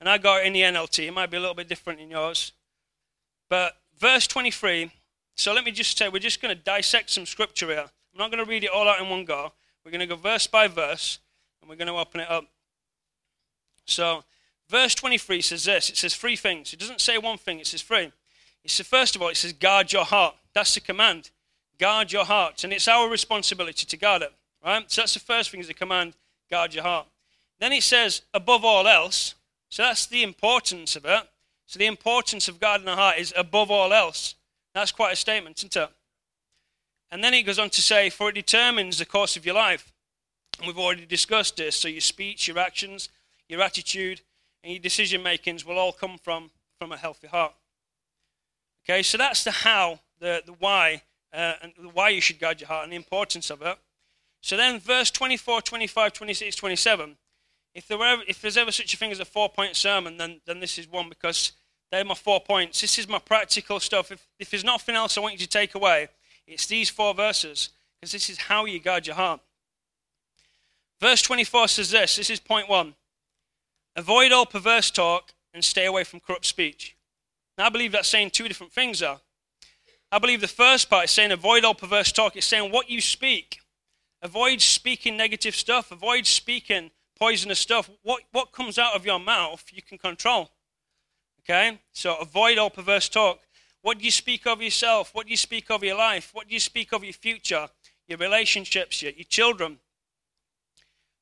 and 0.00 0.08
I 0.08 0.18
got 0.18 0.42
it 0.42 0.46
in 0.46 0.52
the 0.52 0.60
NLT, 0.60 1.08
it 1.08 1.14
might 1.14 1.30
be 1.30 1.38
a 1.38 1.40
little 1.40 1.54
bit 1.54 1.68
different 1.68 2.00
in 2.00 2.10
yours. 2.10 2.52
But 3.48 3.78
verse 3.98 4.26
23, 4.26 4.90
so 5.34 5.54
let 5.54 5.64
me 5.64 5.70
just 5.70 5.96
say, 5.96 6.10
we're 6.10 6.18
just 6.18 6.42
going 6.42 6.54
to 6.54 6.62
dissect 6.62 7.08
some 7.08 7.24
scripture 7.24 7.68
here. 7.68 7.86
I'm 8.12 8.18
not 8.18 8.30
going 8.30 8.44
to 8.44 8.50
read 8.50 8.64
it 8.64 8.70
all 8.70 8.86
out 8.86 9.00
in 9.00 9.08
one 9.08 9.24
go. 9.24 9.52
We're 9.82 9.90
going 9.92 10.00
to 10.00 10.06
go 10.06 10.16
verse 10.16 10.46
by 10.46 10.68
verse, 10.68 11.20
and 11.62 11.70
we're 11.70 11.76
going 11.76 11.88
to 11.88 11.94
open 11.94 12.20
it 12.20 12.30
up. 12.30 12.44
So 13.86 14.24
Verse 14.68 14.94
23 14.94 15.42
says 15.42 15.64
this 15.64 15.88
it 15.90 15.96
says 15.96 16.14
three 16.14 16.36
things. 16.36 16.72
It 16.72 16.80
doesn't 16.80 17.00
say 17.00 17.18
one 17.18 17.38
thing, 17.38 17.60
it 17.60 17.66
says 17.66 17.82
three. 17.82 18.12
It 18.64 18.70
says, 18.70 18.86
first 18.86 19.14
of 19.14 19.22
all, 19.22 19.28
it 19.28 19.36
says, 19.36 19.52
guard 19.52 19.92
your 19.92 20.04
heart. 20.04 20.34
That's 20.52 20.74
the 20.74 20.80
command. 20.80 21.30
Guard 21.78 22.10
your 22.10 22.24
heart. 22.24 22.64
And 22.64 22.72
it's 22.72 22.88
our 22.88 23.08
responsibility 23.08 23.86
to 23.86 23.96
guard 23.96 24.22
it. 24.22 24.32
So 24.66 25.02
that's 25.02 25.14
the 25.14 25.20
first 25.20 25.50
thing 25.50 25.60
is 25.60 25.68
the 25.68 25.74
command, 25.74 26.14
guard 26.50 26.74
your 26.74 26.82
heart. 26.82 27.06
Then 27.60 27.72
it 27.72 27.84
says, 27.84 28.22
above 28.34 28.64
all 28.64 28.88
else. 28.88 29.34
So 29.68 29.84
that's 29.84 30.06
the 30.06 30.22
importance 30.22 30.96
of 30.96 31.04
it. 31.04 31.22
So 31.66 31.78
the 31.78 31.86
importance 31.86 32.48
of 32.48 32.58
guarding 32.58 32.86
the 32.86 32.96
heart 32.96 33.18
is 33.18 33.32
above 33.36 33.70
all 33.70 33.92
else. 33.92 34.34
That's 34.74 34.92
quite 34.92 35.12
a 35.12 35.16
statement, 35.16 35.58
isn't 35.58 35.76
it? 35.76 35.88
And 37.10 37.22
then 37.22 37.32
it 37.32 37.44
goes 37.44 37.58
on 37.58 37.70
to 37.70 37.82
say, 37.82 38.10
for 38.10 38.30
it 38.30 38.34
determines 38.34 38.98
the 38.98 39.06
course 39.06 39.36
of 39.36 39.46
your 39.46 39.54
life. 39.54 39.92
And 40.58 40.66
we've 40.66 40.78
already 40.78 41.06
discussed 41.06 41.56
this. 41.56 41.76
So 41.76 41.88
your 41.88 42.00
speech, 42.00 42.48
your 42.48 42.58
actions, 42.58 43.08
your 43.48 43.62
attitude, 43.62 44.20
and 44.64 44.72
your 44.72 44.82
decision 44.82 45.22
makings 45.22 45.64
will 45.64 45.78
all 45.78 45.92
come 45.92 46.18
from, 46.18 46.50
from 46.78 46.90
a 46.90 46.96
healthy 46.96 47.28
heart. 47.28 47.54
Okay, 48.84 49.02
so 49.02 49.16
that's 49.16 49.44
the 49.44 49.50
how, 49.50 50.00
the, 50.18 50.42
the 50.44 50.52
why, 50.52 51.02
uh, 51.32 51.54
and 51.62 51.72
the 51.80 51.88
why 51.88 52.08
you 52.08 52.20
should 52.20 52.40
guard 52.40 52.60
your 52.60 52.68
heart 52.68 52.84
and 52.84 52.92
the 52.92 52.96
importance 52.96 53.50
of 53.50 53.62
it. 53.62 53.78
So 54.46 54.56
then, 54.56 54.78
verse 54.78 55.10
24, 55.10 55.60
25, 55.62 56.12
26, 56.12 56.54
27. 56.54 57.16
If, 57.74 57.88
there 57.88 57.98
were 57.98 58.18
if 58.28 58.40
there's 58.40 58.56
ever 58.56 58.70
such 58.70 58.94
a 58.94 58.96
thing 58.96 59.10
as 59.10 59.18
a 59.18 59.24
four 59.24 59.48
point 59.48 59.74
sermon, 59.74 60.18
then, 60.18 60.40
then 60.46 60.60
this 60.60 60.78
is 60.78 60.86
one 60.86 61.08
because 61.08 61.50
they're 61.90 62.04
my 62.04 62.14
four 62.14 62.38
points. 62.38 62.80
This 62.80 62.96
is 62.96 63.08
my 63.08 63.18
practical 63.18 63.80
stuff. 63.80 64.12
If, 64.12 64.24
if 64.38 64.50
there's 64.50 64.62
nothing 64.62 64.94
else 64.94 65.18
I 65.18 65.20
want 65.20 65.32
you 65.32 65.40
to 65.40 65.48
take 65.48 65.74
away, 65.74 66.06
it's 66.46 66.66
these 66.66 66.88
four 66.88 67.12
verses 67.12 67.70
because 68.00 68.12
this 68.12 68.30
is 68.30 68.38
how 68.38 68.66
you 68.66 68.78
guard 68.78 69.08
your 69.08 69.16
heart. 69.16 69.40
Verse 71.00 71.22
24 71.22 71.66
says 71.66 71.90
this 71.90 72.14
this 72.14 72.30
is 72.30 72.38
point 72.38 72.68
one 72.68 72.94
Avoid 73.96 74.30
all 74.30 74.46
perverse 74.46 74.92
talk 74.92 75.32
and 75.52 75.64
stay 75.64 75.86
away 75.86 76.04
from 76.04 76.20
corrupt 76.20 76.46
speech. 76.46 76.96
Now, 77.58 77.66
I 77.66 77.70
believe 77.70 77.90
that's 77.90 78.06
saying 78.06 78.30
two 78.30 78.46
different 78.46 78.72
things 78.72 79.00
there. 79.00 79.16
I 80.12 80.20
believe 80.20 80.40
the 80.40 80.46
first 80.46 80.88
part 80.88 81.06
is 81.06 81.10
saying 81.10 81.32
avoid 81.32 81.64
all 81.64 81.74
perverse 81.74 82.12
talk. 82.12 82.36
It's 82.36 82.46
saying 82.46 82.70
what 82.70 82.88
you 82.88 83.00
speak. 83.00 83.58
Avoid 84.22 84.60
speaking 84.60 85.16
negative 85.16 85.54
stuff. 85.54 85.92
Avoid 85.92 86.26
speaking 86.26 86.90
poisonous 87.18 87.58
stuff. 87.58 87.90
What, 88.02 88.22
what 88.32 88.52
comes 88.52 88.78
out 88.78 88.94
of 88.94 89.06
your 89.06 89.18
mouth, 89.18 89.64
you 89.72 89.82
can 89.82 89.98
control. 89.98 90.50
Okay? 91.40 91.78
So 91.92 92.16
avoid 92.16 92.58
all 92.58 92.70
perverse 92.70 93.08
talk. 93.08 93.40
What 93.82 93.98
do 93.98 94.04
you 94.04 94.10
speak 94.10 94.46
of 94.46 94.60
yourself? 94.60 95.14
What 95.14 95.26
do 95.26 95.30
you 95.30 95.36
speak 95.36 95.70
of 95.70 95.84
your 95.84 95.96
life? 95.96 96.30
What 96.32 96.48
do 96.48 96.54
you 96.54 96.60
speak 96.60 96.92
of 96.92 97.04
your 97.04 97.12
future, 97.12 97.68
your 98.08 98.18
relationships, 98.18 99.02
your, 99.02 99.12
your 99.12 99.24
children? 99.24 99.78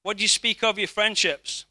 What 0.03 0.17
do 0.17 0.23
you 0.23 0.29
speak 0.29 0.63
of 0.63 0.79
your 0.79 0.89
friendships? 0.89 1.67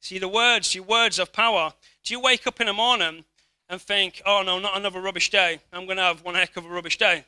See, 0.00 0.18
the 0.18 0.28
words, 0.28 0.74
your 0.74 0.84
words 0.84 1.18
of 1.18 1.32
power. 1.32 1.74
Do 2.02 2.12
you 2.12 2.20
wake 2.20 2.46
up 2.46 2.60
in 2.60 2.66
the 2.66 2.72
morning 2.72 3.24
and 3.68 3.80
think, 3.80 4.20
oh 4.26 4.42
no, 4.44 4.58
not 4.58 4.76
another 4.76 5.00
rubbish 5.00 5.30
day. 5.30 5.60
I'm 5.72 5.86
going 5.86 5.96
to 5.96 6.02
have 6.02 6.22
one 6.22 6.34
heck 6.34 6.56
of 6.56 6.66
a 6.66 6.68
rubbish 6.68 6.98
day. 6.98 7.24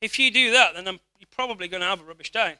If 0.00 0.18
you 0.18 0.30
do 0.30 0.50
that, 0.50 0.74
then 0.74 0.98
you're 1.24 1.36
probably 1.36 1.68
going 1.68 1.80
to 1.80 1.86
have 1.86 2.00
a 2.00 2.04
rubbish 2.04 2.30
day. 2.30 2.56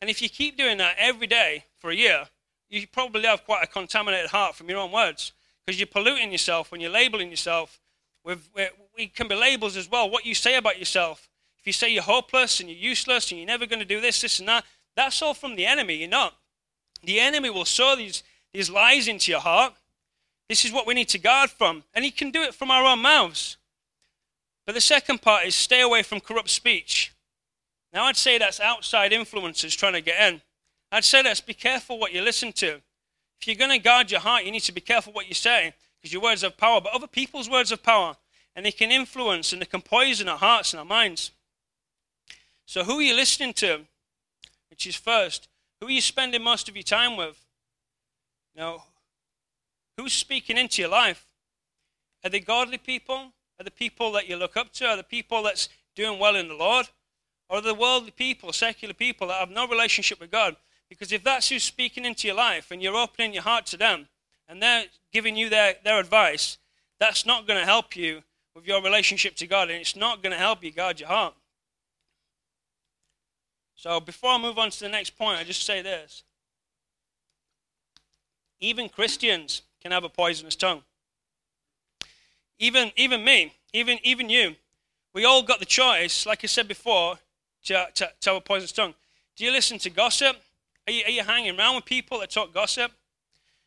And 0.00 0.10
if 0.10 0.20
you 0.20 0.28
keep 0.28 0.58
doing 0.58 0.78
that 0.78 0.96
every 0.98 1.26
day 1.26 1.64
for 1.78 1.90
a 1.90 1.94
year, 1.94 2.24
you 2.68 2.86
probably 2.86 3.22
have 3.22 3.44
quite 3.44 3.64
a 3.64 3.66
contaminated 3.66 4.30
heart 4.30 4.54
from 4.54 4.68
your 4.68 4.78
own 4.78 4.92
words 4.92 5.32
because 5.64 5.78
you're 5.80 5.86
polluting 5.86 6.32
yourself 6.32 6.70
when 6.70 6.80
you're 6.80 6.90
labeling 6.90 7.30
yourself. 7.30 7.80
With, 8.24 8.48
we 8.96 9.06
can 9.06 9.28
be 9.28 9.34
labels 9.34 9.76
as 9.76 9.90
well. 9.90 10.10
What 10.10 10.26
you 10.26 10.34
say 10.34 10.56
about 10.56 10.78
yourself. 10.78 11.28
If 11.58 11.66
you 11.66 11.72
say 11.72 11.90
you're 11.90 12.02
hopeless 12.02 12.60
and 12.60 12.68
you're 12.68 12.78
useless 12.78 13.30
and 13.30 13.38
you're 13.38 13.46
never 13.46 13.66
going 13.66 13.78
to 13.78 13.84
do 13.84 14.00
this, 14.00 14.20
this, 14.20 14.38
and 14.38 14.48
that, 14.48 14.64
that's 14.96 15.22
all 15.22 15.34
from 15.34 15.56
the 15.56 15.66
enemy. 15.66 15.94
You're 15.94 16.08
not. 16.08 16.34
The 17.04 17.18
enemy 17.18 17.50
will 17.50 17.64
sow 17.64 17.96
these 17.96 18.22
these 18.52 18.68
lies 18.68 19.08
into 19.08 19.30
your 19.30 19.40
heart. 19.40 19.72
This 20.48 20.64
is 20.64 20.72
what 20.72 20.86
we 20.86 20.92
need 20.92 21.08
to 21.10 21.18
guard 21.18 21.50
from. 21.50 21.84
And 21.94 22.04
He 22.04 22.10
can 22.10 22.30
do 22.30 22.42
it 22.42 22.54
from 22.54 22.70
our 22.70 22.84
own 22.84 23.00
mouths. 23.00 23.56
But 24.66 24.74
the 24.74 24.80
second 24.80 25.22
part 25.22 25.46
is 25.46 25.54
stay 25.54 25.80
away 25.80 26.02
from 26.02 26.20
corrupt 26.20 26.50
speech. 26.50 27.11
Now, 27.92 28.04
I'd 28.04 28.16
say 28.16 28.38
that's 28.38 28.60
outside 28.60 29.12
influences 29.12 29.74
trying 29.74 29.92
to 29.92 30.00
get 30.00 30.32
in. 30.32 30.40
I'd 30.90 31.04
say 31.04 31.22
that's 31.22 31.40
be 31.40 31.54
careful 31.54 31.98
what 31.98 32.12
you 32.12 32.22
listen 32.22 32.52
to. 32.54 32.80
If 33.40 33.46
you're 33.46 33.56
going 33.56 33.70
to 33.70 33.78
guard 33.78 34.10
your 34.10 34.20
heart, 34.20 34.44
you 34.44 34.50
need 34.50 34.60
to 34.60 34.72
be 34.72 34.80
careful 34.80 35.12
what 35.12 35.28
you 35.28 35.34
say 35.34 35.74
because 36.00 36.12
your 36.12 36.22
words 36.22 36.42
have 36.42 36.56
power, 36.56 36.80
but 36.80 36.94
other 36.94 37.06
people's 37.06 37.50
words 37.50 37.70
have 37.70 37.82
power 37.82 38.16
and 38.54 38.64
they 38.64 38.72
can 38.72 38.90
influence 38.90 39.52
and 39.52 39.60
they 39.60 39.66
can 39.66 39.82
poison 39.82 40.28
our 40.28 40.38
hearts 40.38 40.72
and 40.72 40.80
our 40.80 40.86
minds. 40.86 41.32
So, 42.66 42.84
who 42.84 42.98
are 42.98 43.02
you 43.02 43.14
listening 43.14 43.52
to? 43.54 43.80
Which 44.70 44.86
is 44.86 44.96
first. 44.96 45.48
Who 45.80 45.88
are 45.88 45.90
you 45.90 46.00
spending 46.00 46.42
most 46.42 46.68
of 46.68 46.76
your 46.76 46.82
time 46.82 47.16
with? 47.16 47.44
Now, 48.56 48.84
who's 49.96 50.12
speaking 50.12 50.56
into 50.56 50.82
your 50.82 50.90
life? 50.90 51.26
Are 52.24 52.30
they 52.30 52.40
godly 52.40 52.78
people? 52.78 53.32
Are 53.58 53.64
the 53.64 53.70
people 53.70 54.12
that 54.12 54.28
you 54.28 54.36
look 54.36 54.56
up 54.56 54.72
to? 54.74 54.86
Are 54.86 54.96
the 54.96 55.02
people 55.02 55.42
that's 55.42 55.68
doing 55.94 56.18
well 56.18 56.36
in 56.36 56.48
the 56.48 56.54
Lord? 56.54 56.88
Or 57.52 57.60
the 57.60 57.74
worldly 57.74 58.12
people, 58.12 58.50
secular 58.50 58.94
people 58.94 59.26
that 59.26 59.38
have 59.38 59.50
no 59.50 59.68
relationship 59.68 60.18
with 60.18 60.30
God? 60.30 60.56
Because 60.88 61.12
if 61.12 61.22
that's 61.22 61.50
who's 61.50 61.62
speaking 61.62 62.06
into 62.06 62.26
your 62.26 62.34
life 62.34 62.70
and 62.70 62.82
you're 62.82 62.96
opening 62.96 63.34
your 63.34 63.42
heart 63.42 63.66
to 63.66 63.76
them 63.76 64.08
and 64.48 64.62
they're 64.62 64.86
giving 65.12 65.36
you 65.36 65.50
their, 65.50 65.74
their 65.84 66.00
advice, 66.00 66.56
that's 66.98 67.26
not 67.26 67.46
going 67.46 67.60
to 67.60 67.66
help 67.66 67.94
you 67.94 68.22
with 68.54 68.66
your 68.66 68.82
relationship 68.82 69.36
to 69.36 69.46
God 69.46 69.68
and 69.68 69.78
it's 69.78 69.94
not 69.94 70.22
going 70.22 70.32
to 70.32 70.38
help 70.38 70.64
you 70.64 70.72
guard 70.72 70.98
your 70.98 71.10
heart. 71.10 71.34
So 73.74 74.00
before 74.00 74.30
I 74.30 74.38
move 74.38 74.58
on 74.58 74.70
to 74.70 74.80
the 74.80 74.88
next 74.88 75.18
point, 75.18 75.38
I 75.38 75.44
just 75.44 75.66
say 75.66 75.82
this. 75.82 76.22
Even 78.60 78.88
Christians 78.88 79.60
can 79.82 79.92
have 79.92 80.04
a 80.04 80.08
poisonous 80.08 80.56
tongue. 80.56 80.84
Even, 82.58 82.92
even 82.96 83.22
me, 83.22 83.56
even, 83.74 83.98
even 84.04 84.30
you. 84.30 84.56
We 85.12 85.26
all 85.26 85.42
got 85.42 85.58
the 85.58 85.66
choice, 85.66 86.24
like 86.24 86.42
I 86.44 86.46
said 86.46 86.66
before, 86.66 87.18
to, 87.64 87.86
to, 87.94 88.10
to 88.20 88.36
a 88.36 88.40
poisonous 88.40 88.72
tongue. 88.72 88.94
Do 89.36 89.44
you 89.44 89.50
listen 89.50 89.78
to 89.78 89.90
gossip? 89.90 90.36
Are 90.86 90.92
you, 90.92 91.04
are 91.04 91.10
you 91.10 91.22
hanging 91.22 91.58
around 91.58 91.76
with 91.76 91.84
people 91.84 92.20
that 92.20 92.30
talk 92.30 92.52
gossip? 92.52 92.92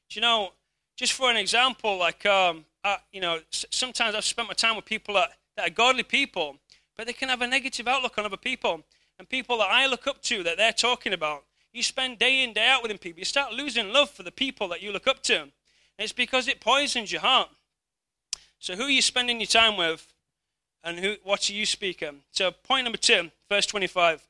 Do 0.09 0.19
you 0.19 0.21
know, 0.21 0.51
just 0.95 1.13
for 1.13 1.29
an 1.29 1.37
example, 1.37 1.97
like, 1.97 2.25
um, 2.25 2.65
I, 2.83 2.97
you 3.11 3.21
know, 3.21 3.39
sometimes 3.49 4.15
I've 4.15 4.25
spent 4.25 4.47
my 4.47 4.53
time 4.53 4.75
with 4.75 4.85
people 4.85 5.15
that, 5.15 5.31
that 5.55 5.67
are 5.67 5.71
godly 5.71 6.03
people, 6.03 6.57
but 6.97 7.07
they 7.07 7.13
can 7.13 7.29
have 7.29 7.41
a 7.41 7.47
negative 7.47 7.87
outlook 7.87 8.17
on 8.17 8.25
other 8.25 8.37
people. 8.37 8.81
And 9.17 9.27
people 9.27 9.57
that 9.59 9.69
I 9.71 9.87
look 9.87 10.07
up 10.07 10.21
to 10.23 10.43
that 10.43 10.57
they're 10.57 10.73
talking 10.73 11.13
about, 11.13 11.43
you 11.73 11.83
spend 11.83 12.19
day 12.19 12.43
in, 12.43 12.53
day 12.53 12.67
out 12.67 12.81
with 12.81 12.89
them 12.89 12.97
people. 12.97 13.19
You 13.19 13.25
start 13.25 13.53
losing 13.53 13.91
love 13.91 14.09
for 14.09 14.23
the 14.23 14.31
people 14.31 14.67
that 14.69 14.81
you 14.81 14.91
look 14.91 15.07
up 15.07 15.21
to. 15.23 15.41
And 15.41 15.51
it's 15.97 16.13
because 16.13 16.47
it 16.47 16.59
poisons 16.59 17.11
your 17.11 17.21
heart. 17.21 17.49
So, 18.59 18.75
who 18.75 18.83
are 18.83 18.89
you 18.89 19.01
spending 19.01 19.39
your 19.39 19.47
time 19.47 19.77
with? 19.77 20.13
And 20.85 20.99
who, 20.99 21.15
what 21.23 21.49
are 21.49 21.53
you 21.53 21.65
speaking? 21.65 22.21
So, 22.31 22.51
point 22.51 22.83
number 22.85 22.99
two, 22.99 23.31
verse 23.49 23.65
25. 23.65 24.25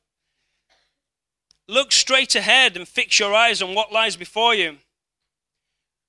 Look 1.68 1.92
straight 1.92 2.34
ahead 2.34 2.76
and 2.76 2.88
fix 2.88 3.20
your 3.20 3.34
eyes 3.34 3.60
on 3.60 3.74
what 3.74 3.92
lies 3.92 4.16
before 4.16 4.54
you. 4.54 4.78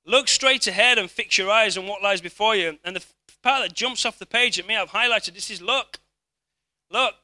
Look 0.06 0.30
straight 0.30 0.66
ahead 0.66 0.98
and 0.98 1.12
fix 1.12 1.38
your 1.38 1.52
eyes 1.52 1.78
on 1.78 1.86
what 1.86 2.02
lies 2.02 2.22
before 2.22 2.56
you. 2.56 2.80
And 2.86 2.96
the 2.96 3.04
part 3.44 3.64
that 3.64 3.76
jumps 3.76 4.06
off 4.06 4.20
the 4.20 4.26
page 4.26 4.58
at 4.58 4.66
me, 4.66 4.78
I've 4.78 4.92
highlighted 4.92 5.34
this 5.34 5.52
is 5.52 5.62
look. 5.62 6.00
Look. 6.90 7.16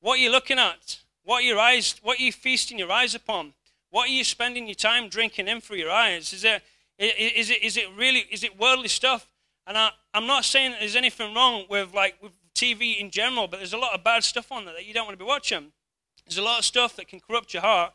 What 0.00 0.18
are 0.18 0.22
you 0.22 0.30
looking 0.30 0.58
at? 0.58 0.98
What 1.24 1.38
are 1.38 1.46
your 1.46 1.58
eyes? 1.58 1.94
What 2.02 2.20
are 2.20 2.22
you 2.22 2.32
feasting 2.32 2.78
your 2.78 2.92
eyes 2.92 3.14
upon? 3.14 3.54
What 3.90 4.08
are 4.08 4.12
you 4.12 4.22
spending 4.22 4.66
your 4.66 4.74
time 4.74 5.08
drinking 5.08 5.48
in 5.48 5.62
through 5.62 5.78
your 5.78 5.90
eyes? 5.90 6.34
Is 6.34 6.44
it 6.44 6.62
is 6.98 7.48
it 7.48 7.62
is 7.62 7.76
it 7.78 7.86
really 7.96 8.26
is 8.30 8.44
it 8.44 8.58
worldly 8.58 8.88
stuff? 8.88 9.28
And 9.68 9.76
I, 9.76 9.90
I'm 10.14 10.26
not 10.26 10.46
saying 10.46 10.76
there's 10.80 10.96
anything 10.96 11.34
wrong 11.34 11.66
with 11.68 11.92
like 11.92 12.16
with 12.22 12.32
TV 12.54 12.98
in 12.98 13.10
general, 13.10 13.46
but 13.46 13.58
there's 13.58 13.74
a 13.74 13.78
lot 13.78 13.94
of 13.94 14.02
bad 14.02 14.24
stuff 14.24 14.50
on 14.50 14.64
there 14.64 14.72
that 14.72 14.86
you 14.86 14.94
don't 14.94 15.04
want 15.04 15.16
to 15.18 15.22
be 15.22 15.28
watching. 15.28 15.72
There's 16.26 16.38
a 16.38 16.42
lot 16.42 16.58
of 16.58 16.64
stuff 16.64 16.96
that 16.96 17.06
can 17.06 17.20
corrupt 17.20 17.52
your 17.52 17.60
heart. 17.60 17.92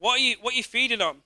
What 0.00 0.18
are 0.18 0.22
you 0.22 0.36
what 0.42 0.52
are 0.54 0.56
you 0.56 0.64
feeding 0.64 1.00
on? 1.00 1.18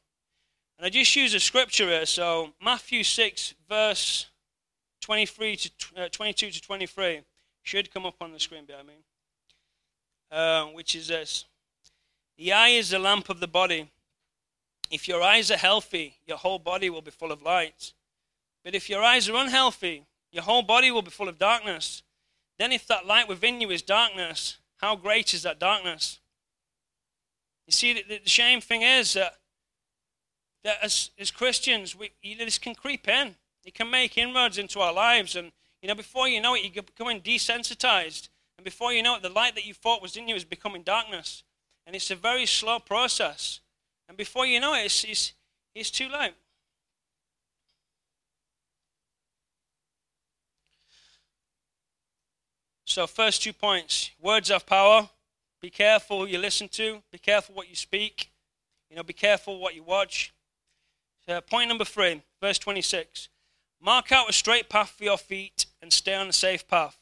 And 0.77 0.87
I 0.87 0.91
just 0.91 1.17
use 1.17 1.33
a 1.33 1.41
scripture 1.41 1.87
here. 1.87 2.05
So 2.05 2.51
Matthew 2.63 3.03
6 3.03 3.55
verse 3.67 4.27
23 5.01 5.57
to 5.57 5.71
uh, 5.97 6.09
22 6.13 6.51
to 6.51 6.61
23 6.61 7.23
should 7.63 7.91
come 7.93 8.05
up 8.05 8.17
on 8.21 8.33
the 8.33 8.39
screen 8.39 8.67
behind 8.67 8.89
me. 8.89 8.95
Uh, 10.31 10.67
which 10.67 10.95
is 10.95 11.09
this 11.09 11.47
The 12.37 12.53
eye 12.53 12.69
is 12.69 12.91
the 12.91 12.99
lamp 12.99 13.31
of 13.31 13.41
the 13.41 13.49
body. 13.49 13.91
If 14.91 15.09
your 15.09 15.23
eyes 15.23 15.51
are 15.51 15.57
healthy, 15.57 16.17
your 16.27 16.37
whole 16.37 16.59
body 16.59 16.91
will 16.91 17.01
be 17.01 17.11
full 17.11 17.33
of 17.33 17.41
light. 17.41 17.95
But 18.67 18.75
if 18.75 18.91
your 18.91 19.01
eyes 19.01 19.29
are 19.29 19.37
unhealthy, 19.37 20.07
your 20.33 20.43
whole 20.43 20.63
body 20.63 20.91
will 20.91 21.01
be 21.01 21.13
full 21.13 21.29
of 21.29 21.39
darkness. 21.39 22.03
Then, 22.59 22.73
if 22.73 22.85
that 22.89 23.07
light 23.07 23.29
within 23.29 23.61
you 23.61 23.71
is 23.71 23.81
darkness, 23.81 24.59
how 24.79 24.97
great 24.97 25.33
is 25.35 25.45
that 25.45 25.61
darkness? 25.61 26.19
You 27.69 27.73
see, 27.73 27.93
the, 27.93 28.19
the 28.25 28.29
shame 28.29 28.61
thing 28.61 28.83
is 28.83 29.13
that, 29.13 29.35
that 30.65 30.79
as, 30.83 31.11
as 31.17 31.31
Christians, 31.31 31.95
we, 31.95 32.11
you 32.23 32.37
know, 32.37 32.45
this 32.45 32.59
can 32.59 32.75
creep 32.75 33.07
in. 33.07 33.37
It 33.65 33.75
can 33.75 33.89
make 33.89 34.19
inroads 34.19 34.59
into 34.59 34.81
our 34.81 34.93
lives. 34.93 35.37
And, 35.37 35.53
you 35.81 35.87
know, 35.87 35.95
before 35.95 36.27
you 36.27 36.41
know 36.41 36.57
it, 36.57 36.75
you're 36.75 36.83
becoming 36.83 37.21
desensitized. 37.21 38.31
And 38.59 38.65
before 38.65 38.93
you 38.93 39.01
know 39.01 39.15
it, 39.15 39.23
the 39.23 39.29
light 39.29 39.55
that 39.55 39.65
you 39.67 39.75
thought 39.75 40.03
was 40.03 40.17
in 40.17 40.27
you 40.27 40.35
is 40.35 40.45
becoming 40.45 40.83
darkness. 40.83 41.45
And 41.87 41.95
it's 41.95 42.11
a 42.11 42.17
very 42.17 42.47
slow 42.47 42.81
process. 42.81 43.61
And 44.09 44.19
before 44.19 44.45
you 44.45 44.59
know 44.59 44.75
it, 44.75 44.87
it's, 44.87 45.05
it's, 45.05 45.35
it's 45.73 45.91
too 45.93 46.09
late. 46.09 46.35
So, 52.97 53.07
first 53.07 53.43
two 53.43 53.53
points 53.53 54.11
words 54.23 54.49
have 54.49 54.65
power. 54.65 55.11
Be 55.61 55.69
careful 55.69 56.21
who 56.21 56.27
you 56.33 56.39
listen 56.39 56.67
to, 56.69 57.03
be 57.13 57.19
careful 57.19 57.55
what 57.55 57.69
you 57.69 57.77
speak, 57.77 58.31
you 58.89 58.97
know, 58.97 59.03
be 59.03 59.13
careful 59.13 59.59
what 59.59 59.75
you 59.75 59.83
watch. 59.83 60.33
So, 61.27 61.39
point 61.43 61.69
number 61.69 61.85
three, 61.85 62.23
verse 62.41 62.59
26. 62.59 63.29
Mark 63.83 64.13
out 64.13 64.31
a 64.31 64.33
straight 64.33 64.71
path 64.71 64.95
for 64.97 65.05
your 65.05 65.19
feet 65.19 65.67
and 65.83 65.93
stay 65.93 66.15
on 66.15 66.29
a 66.29 66.33
safe 66.33 66.67
path. 66.67 66.97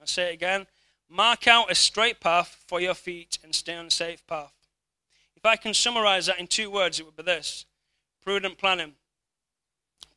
I'll 0.00 0.06
say 0.06 0.30
it 0.30 0.32
again. 0.36 0.68
Mark 1.06 1.46
out 1.46 1.70
a 1.70 1.74
straight 1.74 2.18
path 2.18 2.64
for 2.66 2.80
your 2.80 2.94
feet 2.94 3.36
and 3.44 3.54
stay 3.54 3.74
on 3.74 3.88
a 3.88 3.90
safe 3.90 4.26
path. 4.26 4.54
If 5.36 5.44
I 5.44 5.56
can 5.56 5.74
summarize 5.74 6.24
that 6.28 6.40
in 6.40 6.46
two 6.46 6.70
words, 6.70 6.98
it 6.98 7.04
would 7.04 7.14
be 7.14 7.22
this 7.22 7.66
prudent 8.24 8.56
planning. 8.56 8.94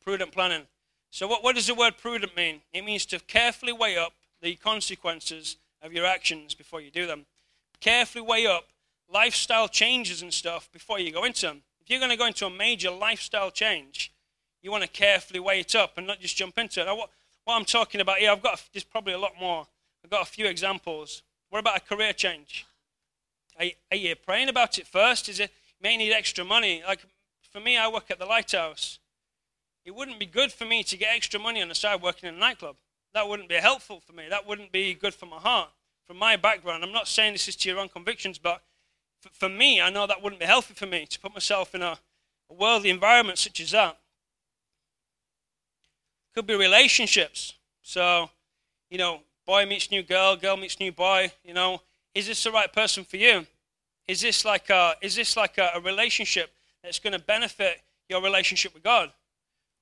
Prudent 0.02 0.32
planning. 0.32 0.62
So, 1.10 1.26
what, 1.26 1.44
what 1.44 1.56
does 1.56 1.66
the 1.66 1.74
word 1.74 1.98
prudent 1.98 2.34
mean? 2.34 2.62
It 2.72 2.86
means 2.86 3.04
to 3.04 3.18
carefully 3.18 3.74
weigh 3.74 3.98
up 3.98 4.14
the 4.40 4.56
consequences 4.56 5.56
of 5.82 5.92
your 5.92 6.06
actions 6.06 6.54
before 6.54 6.80
you 6.80 6.90
do 6.90 7.06
them. 7.06 7.26
Carefully 7.80 8.22
weigh 8.22 8.46
up 8.46 8.68
lifestyle 9.12 9.68
changes 9.68 10.22
and 10.22 10.32
stuff 10.32 10.70
before 10.72 10.98
you 10.98 11.12
go 11.12 11.24
into 11.24 11.46
them. 11.46 11.62
If 11.80 11.90
you're 11.90 11.98
going 11.98 12.10
to 12.10 12.16
go 12.16 12.26
into 12.26 12.46
a 12.46 12.50
major 12.50 12.90
lifestyle 12.90 13.50
change, 13.50 14.12
you 14.62 14.70
want 14.70 14.82
to 14.82 14.88
carefully 14.88 15.40
weigh 15.40 15.60
it 15.60 15.74
up 15.74 15.96
and 15.96 16.06
not 16.06 16.20
just 16.20 16.36
jump 16.36 16.58
into 16.58 16.80
it. 16.80 16.84
Now, 16.84 16.96
what, 16.96 17.10
what 17.44 17.56
I'm 17.56 17.64
talking 17.64 18.00
about 18.00 18.18
here, 18.18 18.30
I've 18.30 18.42
got 18.42 18.62
there's 18.72 18.84
probably 18.84 19.14
a 19.14 19.18
lot 19.18 19.32
more. 19.40 19.66
I've 20.04 20.10
got 20.10 20.22
a 20.22 20.30
few 20.30 20.46
examples. 20.46 21.22
What 21.48 21.58
about 21.58 21.78
a 21.78 21.80
career 21.80 22.12
change? 22.12 22.66
Are, 23.58 23.66
are 23.90 23.96
you 23.96 24.14
praying 24.14 24.48
about 24.48 24.78
it 24.78 24.86
first? 24.86 25.28
Is 25.28 25.40
it 25.40 25.50
you 25.50 25.82
may 25.82 25.96
need 25.96 26.12
extra 26.12 26.44
money? 26.44 26.82
Like 26.86 27.00
for 27.50 27.60
me, 27.60 27.76
I 27.76 27.88
work 27.88 28.10
at 28.10 28.18
the 28.18 28.26
lighthouse. 28.26 28.98
It 29.84 29.94
wouldn't 29.94 30.20
be 30.20 30.26
good 30.26 30.52
for 30.52 30.66
me 30.66 30.84
to 30.84 30.96
get 30.96 31.14
extra 31.14 31.40
money 31.40 31.62
on 31.62 31.68
the 31.68 31.74
side 31.74 32.02
working 32.02 32.28
in 32.28 32.34
a 32.34 32.38
nightclub. 32.38 32.76
That 33.14 33.28
wouldn't 33.28 33.48
be 33.48 33.56
helpful 33.56 34.00
for 34.00 34.12
me. 34.12 34.24
That 34.28 34.46
wouldn't 34.46 34.72
be 34.72 34.94
good 34.94 35.14
for 35.14 35.26
my 35.26 35.38
heart. 35.38 35.70
From 36.06 36.18
my 36.18 36.36
background, 36.36 36.82
I'm 36.82 36.92
not 36.92 37.08
saying 37.08 37.34
this 37.34 37.48
is 37.48 37.56
to 37.56 37.68
your 37.68 37.78
own 37.78 37.88
convictions, 37.88 38.38
but 38.38 38.62
for, 39.20 39.28
for 39.30 39.48
me, 39.48 39.80
I 39.80 39.90
know 39.90 40.06
that 40.06 40.22
wouldn't 40.22 40.40
be 40.40 40.46
healthy 40.46 40.74
for 40.74 40.86
me 40.86 41.06
to 41.06 41.20
put 41.20 41.32
myself 41.32 41.74
in 41.74 41.82
a, 41.82 41.98
a 42.50 42.54
worldly 42.54 42.90
environment 42.90 43.38
such 43.38 43.60
as 43.60 43.70
that. 43.72 43.96
Could 46.34 46.46
be 46.46 46.54
relationships. 46.54 47.54
So, 47.82 48.30
you 48.90 48.98
know, 48.98 49.20
boy 49.46 49.66
meets 49.66 49.90
new 49.90 50.02
girl, 50.02 50.36
girl 50.36 50.56
meets 50.56 50.80
new 50.80 50.92
boy. 50.92 51.32
You 51.44 51.54
know, 51.54 51.82
is 52.14 52.26
this 52.26 52.42
the 52.42 52.50
right 52.50 52.72
person 52.72 53.04
for 53.04 53.16
you? 53.16 53.46
Is 54.08 54.20
this 54.20 54.44
like 54.44 54.70
a, 54.70 54.94
is 55.00 55.14
this 55.14 55.36
like 55.36 55.58
a, 55.58 55.70
a 55.74 55.80
relationship 55.80 56.50
that's 56.82 56.98
going 56.98 57.12
to 57.12 57.18
benefit 57.18 57.80
your 58.08 58.22
relationship 58.22 58.74
with 58.74 58.82
God? 58.82 59.12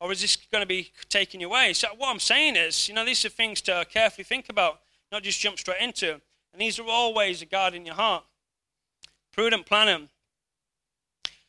Or 0.00 0.12
is 0.12 0.20
this 0.20 0.36
going 0.36 0.62
to 0.62 0.66
be 0.66 0.90
taken 1.08 1.42
away? 1.42 1.72
So, 1.72 1.88
what 1.96 2.08
I'm 2.08 2.20
saying 2.20 2.56
is, 2.56 2.88
you 2.88 2.94
know, 2.94 3.04
these 3.04 3.24
are 3.24 3.28
things 3.28 3.60
to 3.62 3.84
carefully 3.90 4.24
think 4.24 4.48
about, 4.48 4.80
not 5.10 5.22
just 5.22 5.40
jump 5.40 5.58
straight 5.58 5.80
into. 5.80 6.12
And 6.12 6.62
these 6.62 6.78
are 6.78 6.86
always 6.86 7.42
a 7.42 7.46
guard 7.46 7.74
in 7.74 7.84
your 7.84 7.96
heart. 7.96 8.24
Prudent 9.32 9.66
planning. 9.66 10.08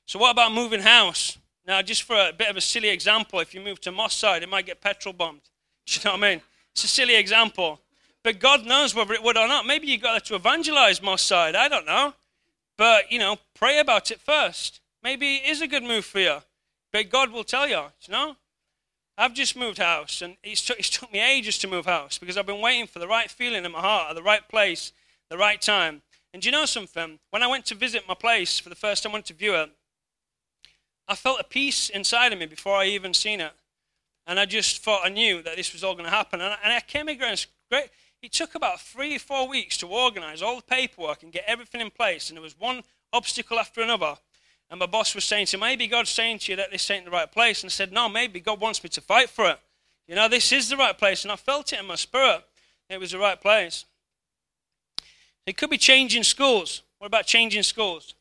So, 0.06 0.18
what 0.18 0.32
about 0.32 0.52
moving 0.52 0.82
house? 0.82 1.38
Now, 1.68 1.84
just 1.84 2.04
for 2.04 2.16
a 2.16 2.34
bit 2.34 2.50
of 2.50 2.58
a 2.58 2.62
silly 2.62 2.90
example, 2.90 3.40
if 3.40 3.54
you 3.54 3.62
move 3.62 3.80
to 3.82 3.92
Moss 3.92 4.16
Side, 4.16 4.42
it 4.42 4.50
might 4.50 4.66
get 4.66 4.82
petrol 4.82 5.14
bombed. 5.14 5.42
Do 5.86 6.00
you 6.00 6.06
know 6.06 6.12
what 6.18 6.24
I 6.24 6.30
mean? 6.32 6.42
It's 6.72 6.84
a 6.84 6.88
silly 6.88 7.16
example. 7.16 7.80
But 8.24 8.40
God 8.40 8.66
knows 8.66 8.96
whether 8.96 9.14
it 9.14 9.24
would 9.24 9.38
or 9.38 9.48
not. 9.48 9.66
Maybe 9.66 9.88
you 9.88 9.98
got 10.00 10.26
to 10.26 10.36
evangelize 10.36 11.02
Moss 11.02 11.22
Side. 11.22 11.56
I 11.56 11.68
don't 11.68 11.86
know. 11.86 12.14
But, 12.78 13.12
you 13.12 13.20
know, 13.20 13.38
pray 13.54 13.80
about 13.80 14.10
it 14.10 14.20
first. 14.20 14.82
Maybe 15.04 15.36
it 15.36 15.50
is 15.50 15.62
a 15.62 15.68
good 15.68 15.84
move 15.84 16.06
for 16.06 16.20
you. 16.20 16.38
But 16.92 17.10
God 17.10 17.32
will 17.32 17.44
tell 17.44 17.68
you, 17.68 17.84
you 18.02 18.12
know? 18.12 18.36
I've 19.18 19.34
just 19.34 19.58
moved 19.58 19.80
house, 19.80 20.22
and 20.22 20.38
it's, 20.44 20.66
t- 20.66 20.76
it's 20.80 20.90
took 20.90 21.12
me 21.12 21.20
ages 21.20 21.58
to 21.60 21.68
move 21.68 21.86
house 21.86 22.18
because 22.18 22.38
I've 22.38 22.46
been 22.46 22.62
waiting 22.62 22.88
for 22.88 23.00
the 23.00 23.08
right 23.08 23.30
feeling 23.30 23.66
in 23.66 23.72
my 23.72 23.82
heart 23.82 24.10
at 24.10 24.16
the 24.16 24.24
right 24.24 24.48
place, 24.48 24.94
the 25.30 25.38
right 25.38 25.62
time. 25.62 26.02
And 26.34 26.42
do 26.42 26.48
you 26.48 26.52
know 26.54 26.66
something? 26.66 27.20
When 27.32 27.44
I 27.44 27.48
went 27.48 27.66
to 27.66 27.76
visit 27.76 28.08
my 28.08 28.14
place 28.14 28.60
for 28.60 28.70
the 28.70 28.76
first 28.76 29.04
time, 29.04 29.12
I 29.12 29.14
went 29.14 29.26
to 29.26 29.34
view 29.34 29.56
it, 29.56 29.72
I 31.10 31.16
felt 31.16 31.42
a 31.42 31.44
peace 31.44 31.90
inside 31.90 32.32
of 32.32 32.40
me 32.40 32.46
before 32.46 32.78
I 32.78 32.86
even 32.86 33.14
seen 33.16 33.42
it. 33.42 33.52
And 34.28 34.40
I 34.40 34.46
just 34.46 34.84
thought 34.84 35.02
I 35.04 35.10
knew 35.10 35.42
that 35.42 35.58
this 35.58 35.74
was 35.74 35.84
all 35.84 35.94
going 35.94 36.06
to 36.06 36.12
happen. 36.12 36.40
And 36.40 36.54
I, 36.54 36.58
and 36.64 36.72
I 36.72 36.82
came 36.82 37.08
here 37.08 37.18
and 37.24 37.46
great. 37.72 37.90
It 38.22 38.32
took 38.32 38.54
about 38.54 38.80
three 38.80 39.18
four 39.18 39.48
weeks 39.48 39.76
to 39.78 39.88
organize 39.88 40.42
all 40.44 40.58
the 40.58 40.62
paperwork 40.62 41.24
and 41.24 41.32
get 41.32 41.46
everything 41.48 41.82
in 41.82 41.90
place. 41.90 42.30
And 42.30 42.38
there 42.38 42.44
was 42.44 42.58
one 42.60 42.84
obstacle 43.12 43.58
after 43.58 43.82
another. 43.82 44.18
And 44.70 44.80
my 44.80 44.86
boss 44.86 45.16
was 45.16 45.24
saying 45.24 45.48
to 45.48 45.58
me, 45.58 45.62
maybe 45.62 45.88
God's 45.88 46.12
saying 46.12 46.40
to 46.40 46.52
you 46.52 46.56
that 46.58 46.72
this 46.72 46.90
ain't 46.92 47.06
the 47.06 47.12
right 47.12 47.32
place. 47.32 47.64
And 47.64 47.70
I 47.70 47.72
said, 47.72 47.92
no, 47.92 48.08
maybe 48.08 48.40
God 48.40 48.62
wants 48.62 48.84
me 48.84 48.90
to 48.90 49.02
fight 49.02 49.30
for 49.30 49.50
it. 49.50 49.60
You 50.08 50.16
know, 50.16 50.28
this 50.28 50.52
is 50.52 50.70
the 50.70 50.78
right 50.78 50.98
place. 50.98 51.24
And 51.24 51.32
I 51.32 51.36
felt 51.36 51.74
it 51.74 51.80
in 51.80 51.88
my 51.88 51.96
spirit. 51.96 52.44
It 52.90 53.00
was 53.00 53.12
the 53.12 53.20
right 53.20 53.40
place. 53.40 53.86
It 55.46 55.58
could 55.58 55.70
be 55.70 55.78
changing 55.78 56.24
schools. 56.24 56.84
What 57.00 57.08
about 57.08 57.26
changing 57.26 57.64
schools? 57.64 58.14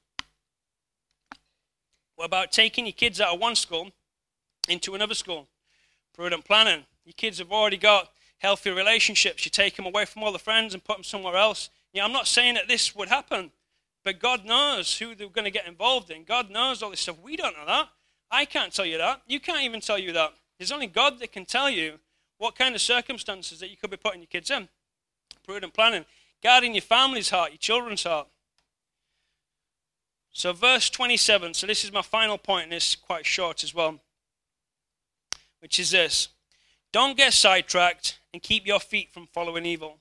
What 2.16 2.24
about 2.24 2.50
taking 2.52 2.86
your 2.86 2.92
kids 2.92 3.20
out 3.20 3.34
of 3.34 3.40
one 3.40 3.54
school 3.54 3.90
into 4.68 4.94
another 4.94 5.14
school? 5.14 5.46
Prudent 6.14 6.44
planning. 6.44 6.84
Your 7.04 7.14
kids 7.14 7.38
have 7.38 7.52
already 7.52 7.76
got 7.76 8.10
healthy 8.38 8.70
relationships. 8.70 9.44
You 9.44 9.50
take 9.50 9.76
them 9.76 9.86
away 9.86 10.04
from 10.04 10.22
all 10.22 10.32
the 10.32 10.38
friends 10.38 10.74
and 10.74 10.82
put 10.82 10.96
them 10.96 11.04
somewhere 11.04 11.36
else. 11.36 11.70
Yeah, 11.92 12.04
I'm 12.04 12.12
not 12.12 12.26
saying 12.26 12.54
that 12.54 12.68
this 12.68 12.94
would 12.94 13.08
happen. 13.08 13.50
But 14.08 14.20
God 14.20 14.46
knows 14.46 14.96
who 14.96 15.14
they're 15.14 15.28
going 15.28 15.44
to 15.44 15.50
get 15.50 15.68
involved 15.68 16.10
in. 16.10 16.24
God 16.24 16.48
knows 16.48 16.82
all 16.82 16.88
this 16.88 17.00
stuff. 17.00 17.18
We 17.22 17.36
don't 17.36 17.54
know 17.54 17.66
that. 17.66 17.90
I 18.30 18.46
can't 18.46 18.72
tell 18.72 18.86
you 18.86 18.96
that. 18.96 19.20
You 19.26 19.38
can't 19.38 19.64
even 19.64 19.82
tell 19.82 19.98
you 19.98 20.14
that. 20.14 20.32
There's 20.58 20.72
only 20.72 20.86
God 20.86 21.18
that 21.18 21.30
can 21.30 21.44
tell 21.44 21.68
you 21.68 21.98
what 22.38 22.56
kind 22.56 22.74
of 22.74 22.80
circumstances 22.80 23.60
that 23.60 23.68
you 23.68 23.76
could 23.76 23.90
be 23.90 23.98
putting 23.98 24.20
your 24.20 24.28
kids 24.28 24.50
in. 24.50 24.70
Prudent 25.44 25.74
planning. 25.74 26.06
Guarding 26.42 26.74
your 26.74 26.80
family's 26.80 27.28
heart, 27.28 27.50
your 27.50 27.58
children's 27.58 28.04
heart. 28.04 28.28
So, 30.32 30.54
verse 30.54 30.88
27. 30.88 31.52
So, 31.52 31.66
this 31.66 31.84
is 31.84 31.92
my 31.92 32.00
final 32.00 32.38
point, 32.38 32.64
and 32.64 32.72
it's 32.72 32.96
quite 32.96 33.26
short 33.26 33.62
as 33.62 33.74
well, 33.74 34.00
which 35.60 35.78
is 35.78 35.90
this 35.90 36.28
Don't 36.94 37.14
get 37.14 37.34
sidetracked 37.34 38.20
and 38.32 38.42
keep 38.42 38.66
your 38.66 38.80
feet 38.80 39.12
from 39.12 39.26
following 39.26 39.66
evil. 39.66 39.98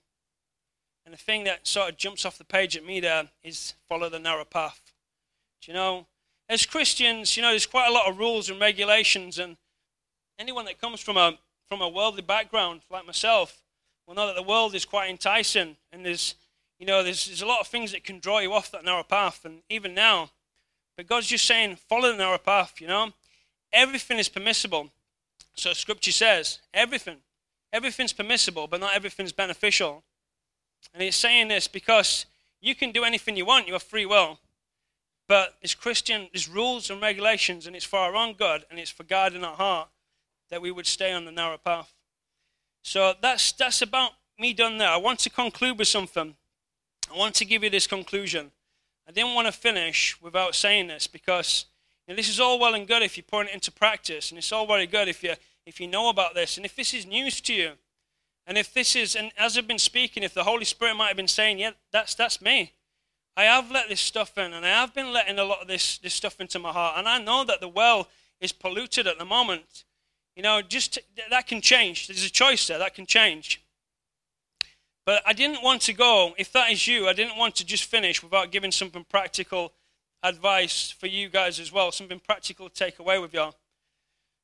And 1.08 1.14
the 1.14 1.18
thing 1.18 1.46
that 1.46 1.66
sort 1.66 1.90
of 1.90 1.96
jumps 1.96 2.26
off 2.26 2.38
the 2.38 2.44
page 2.44 2.76
at 2.76 2.86
me 2.86 3.00
there 3.00 3.30
is 3.42 3.76
follow 3.88 4.10
the 4.10 4.20
narrow 4.20 4.44
path. 4.44 4.82
Do 5.62 5.72
you 5.72 5.74
know, 5.74 6.06
as 6.50 6.66
Christians, 6.66 7.38
you 7.38 7.42
know, 7.42 7.52
there's 7.52 7.66
quite 7.66 7.88
a 7.88 7.94
lot 7.94 8.10
of 8.10 8.20
rules 8.20 8.50
and 8.50 8.60
regulations, 8.60 9.40
and 9.40 9.56
anyone 10.38 10.66
that 10.66 10.82
comes 10.82 11.00
from 11.00 11.16
a 11.16 11.38
from 11.70 11.80
a 11.80 11.88
worldly 11.88 12.24
background 12.24 12.82
like 12.90 13.06
myself 13.06 13.64
will 14.06 14.16
know 14.16 14.28
that 14.28 14.36
the 14.36 14.44
world 14.44 14.76
is 14.76 14.84
quite 14.84 15.10
enticing, 15.10 15.78
and 15.94 16.06
there's 16.06 16.36
you 16.78 16.86
know 16.86 17.02
there's 17.04 17.26
there's 17.28 17.42
a 17.42 17.48
lot 17.48 17.62
of 17.62 17.68
things 17.68 17.94
that 17.94 18.04
can 18.04 18.20
draw 18.20 18.40
you 18.40 18.52
off 18.52 18.70
that 18.72 18.84
narrow 18.84 19.04
path, 19.04 19.46
and 19.46 19.62
even 19.70 19.94
now, 19.94 20.32
but 20.98 21.08
God's 21.08 21.28
just 21.28 21.46
saying 21.46 21.78
follow 21.88 22.12
the 22.12 22.18
narrow 22.18 22.38
path. 22.38 22.82
You 22.82 22.88
know, 22.88 23.14
everything 23.72 24.20
is 24.20 24.28
permissible. 24.28 24.92
So 25.56 25.72
Scripture 25.72 26.12
says 26.12 26.60
everything, 26.74 27.20
everything's 27.72 28.12
permissible, 28.12 28.68
but 28.68 28.82
not 28.82 28.94
everything's 28.94 29.32
beneficial. 29.32 30.04
And 30.94 31.04
he's 31.04 31.16
saying 31.16 31.48
this 31.48 31.68
because 31.68 32.26
you 32.62 32.76
can 32.76 32.92
do 32.92 33.04
anything 33.04 33.38
you 33.38 33.46
want, 33.46 33.68
you 33.68 33.74
have 33.74 33.84
free 33.84 34.06
will. 34.06 34.40
But 35.28 35.56
as 35.62 35.76
Christian, 35.76 36.30
there's 36.32 36.48
rules 36.48 36.90
and 36.90 37.02
regulations, 37.02 37.68
and 37.68 37.76
it's 37.76 37.86
for 37.86 38.00
our 38.00 38.16
own 38.16 38.34
good, 38.34 38.66
and 38.70 38.80
it's 38.80 38.92
for 38.92 39.04
God 39.04 39.34
in 39.34 39.44
our 39.44 39.56
heart 39.56 39.90
that 40.50 40.62
we 40.62 40.72
would 40.72 40.88
stay 40.88 41.12
on 41.12 41.26
the 41.26 41.32
narrow 41.32 41.58
path. 41.58 41.94
So 42.84 43.14
that's, 43.22 43.52
that's 43.52 43.82
about 43.82 44.12
me 44.40 44.54
done 44.54 44.78
there. 44.78 44.90
I 44.90 44.98
want 44.98 45.20
to 45.20 45.30
conclude 45.30 45.78
with 45.78 45.90
something. 45.90 46.36
I 47.14 47.18
want 47.18 47.36
to 47.36 47.46
give 47.46 47.64
you 47.64 47.70
this 47.70 47.88
conclusion. 47.88 48.52
I 49.08 49.12
didn't 49.12 49.34
want 49.34 49.48
to 49.48 49.52
finish 49.52 50.22
without 50.22 50.56
saying 50.56 50.88
this 50.88 51.08
because 51.08 51.66
you 52.08 52.14
know, 52.14 52.16
this 52.16 52.30
is 52.30 52.40
all 52.40 52.60
well 52.60 52.74
and 52.74 52.88
good 52.88 53.02
if 53.02 53.18
you 53.18 53.24
put 53.24 53.48
it 53.48 53.54
into 53.54 53.72
practice, 53.72 54.32
and 54.32 54.38
it's 54.38 54.52
all 54.52 54.66
very 54.66 54.88
good 54.88 55.10
if 55.10 55.24
you, 55.24 55.34
if 55.66 55.82
you 55.82 55.88
know 55.88 56.10
about 56.10 56.34
this. 56.34 56.56
And 56.58 56.66
if 56.66 56.76
this 56.76 56.94
is 56.94 57.06
news 57.06 57.42
to 57.42 57.54
you, 57.54 57.72
and 58.48 58.58
if 58.58 58.74
this 58.74 58.96
is, 58.96 59.16
and 59.16 59.32
as 59.38 59.58
I've 59.58 59.68
been 59.68 59.78
speaking, 59.78 60.24
if 60.24 60.34
the 60.34 60.46
Holy 60.46 60.64
Spirit 60.64 60.96
might 60.96 61.10
have 61.10 61.18
been 61.18 61.28
saying, 61.28 61.60
yeah, 61.60 61.72
that's, 61.92 62.16
that's 62.16 62.42
me. 62.42 62.74
I 63.36 63.44
have 63.44 63.70
let 63.70 63.90
this 63.90 64.00
stuff 64.00 64.38
in, 64.38 64.54
and 64.54 64.66
I 64.66 64.70
have 64.70 64.96
been 64.96 65.12
letting 65.12 65.38
a 65.38 65.44
lot 65.44 65.62
of 65.62 65.68
this, 65.68 65.98
this 65.98 66.14
stuff 66.14 66.40
into 66.40 66.58
my 66.58 66.72
heart. 66.72 66.96
And 66.98 67.08
I 67.10 67.20
know 67.20 67.44
that 67.44 67.60
the 67.60 67.68
well 67.68 68.08
is 68.40 68.54
polluted 68.54 69.06
at 69.06 69.20
the 69.20 69.26
moment. 69.26 69.84
You 70.36 70.44
know, 70.44 70.62
just 70.62 70.98
that 71.30 71.46
can 71.46 71.62
change. 71.62 72.08
There's 72.08 72.26
a 72.26 72.32
choice 72.32 72.68
there, 72.68 72.80
that 72.80 72.96
can 72.96 73.06
change. 73.06 73.62
But 75.06 75.24
I 75.26 75.34
didn't 75.34 75.62
want 75.62 75.82
to 75.84 75.94
go, 75.94 76.34
if 76.38 76.52
that 76.54 76.72
is 76.72 76.88
you, 76.88 77.08
I 77.08 77.14
didn't 77.14 77.38
want 77.38 77.56
to 77.56 77.66
just 77.66 77.84
finish 77.84 78.24
without 78.24 78.52
giving 78.52 78.72
something 78.72 79.06
practical 79.10 79.74
advice 80.24 80.90
for 80.90 81.08
you 81.08 81.30
guys 81.30 81.60
as 81.60 81.72
well, 81.72 81.92
something 81.92 82.20
practical 82.20 82.70
to 82.70 82.76
take 82.76 83.00
away 83.00 83.20
with 83.20 83.34
y'all. 83.34 83.56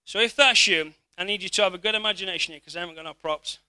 So 0.05 0.19
if 0.19 0.35
that's 0.35 0.67
you, 0.67 0.93
I 1.17 1.23
need 1.23 1.41
you 1.41 1.49
to 1.49 1.63
have 1.63 1.73
a 1.73 1.77
good 1.77 1.95
imagination 1.95 2.53
here 2.53 2.59
because 2.59 2.75
I 2.75 2.81
haven't 2.81 2.95
got 2.95 3.05
no 3.05 3.13
props. 3.13 3.59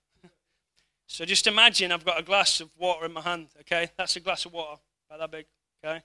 So 1.06 1.24
just 1.24 1.46
imagine 1.46 1.92
I've 1.92 2.04
got 2.04 2.18
a 2.18 2.22
glass 2.22 2.60
of 2.60 2.70
water 2.78 3.06
in 3.06 3.12
my 3.12 3.20
hand, 3.20 3.48
okay? 3.60 3.90
That's 3.96 4.16
a 4.16 4.20
glass 4.20 4.46
of 4.46 4.52
water, 4.52 4.80
about 5.08 5.20
that 5.20 5.30
big, 5.30 5.46
okay? 5.84 6.02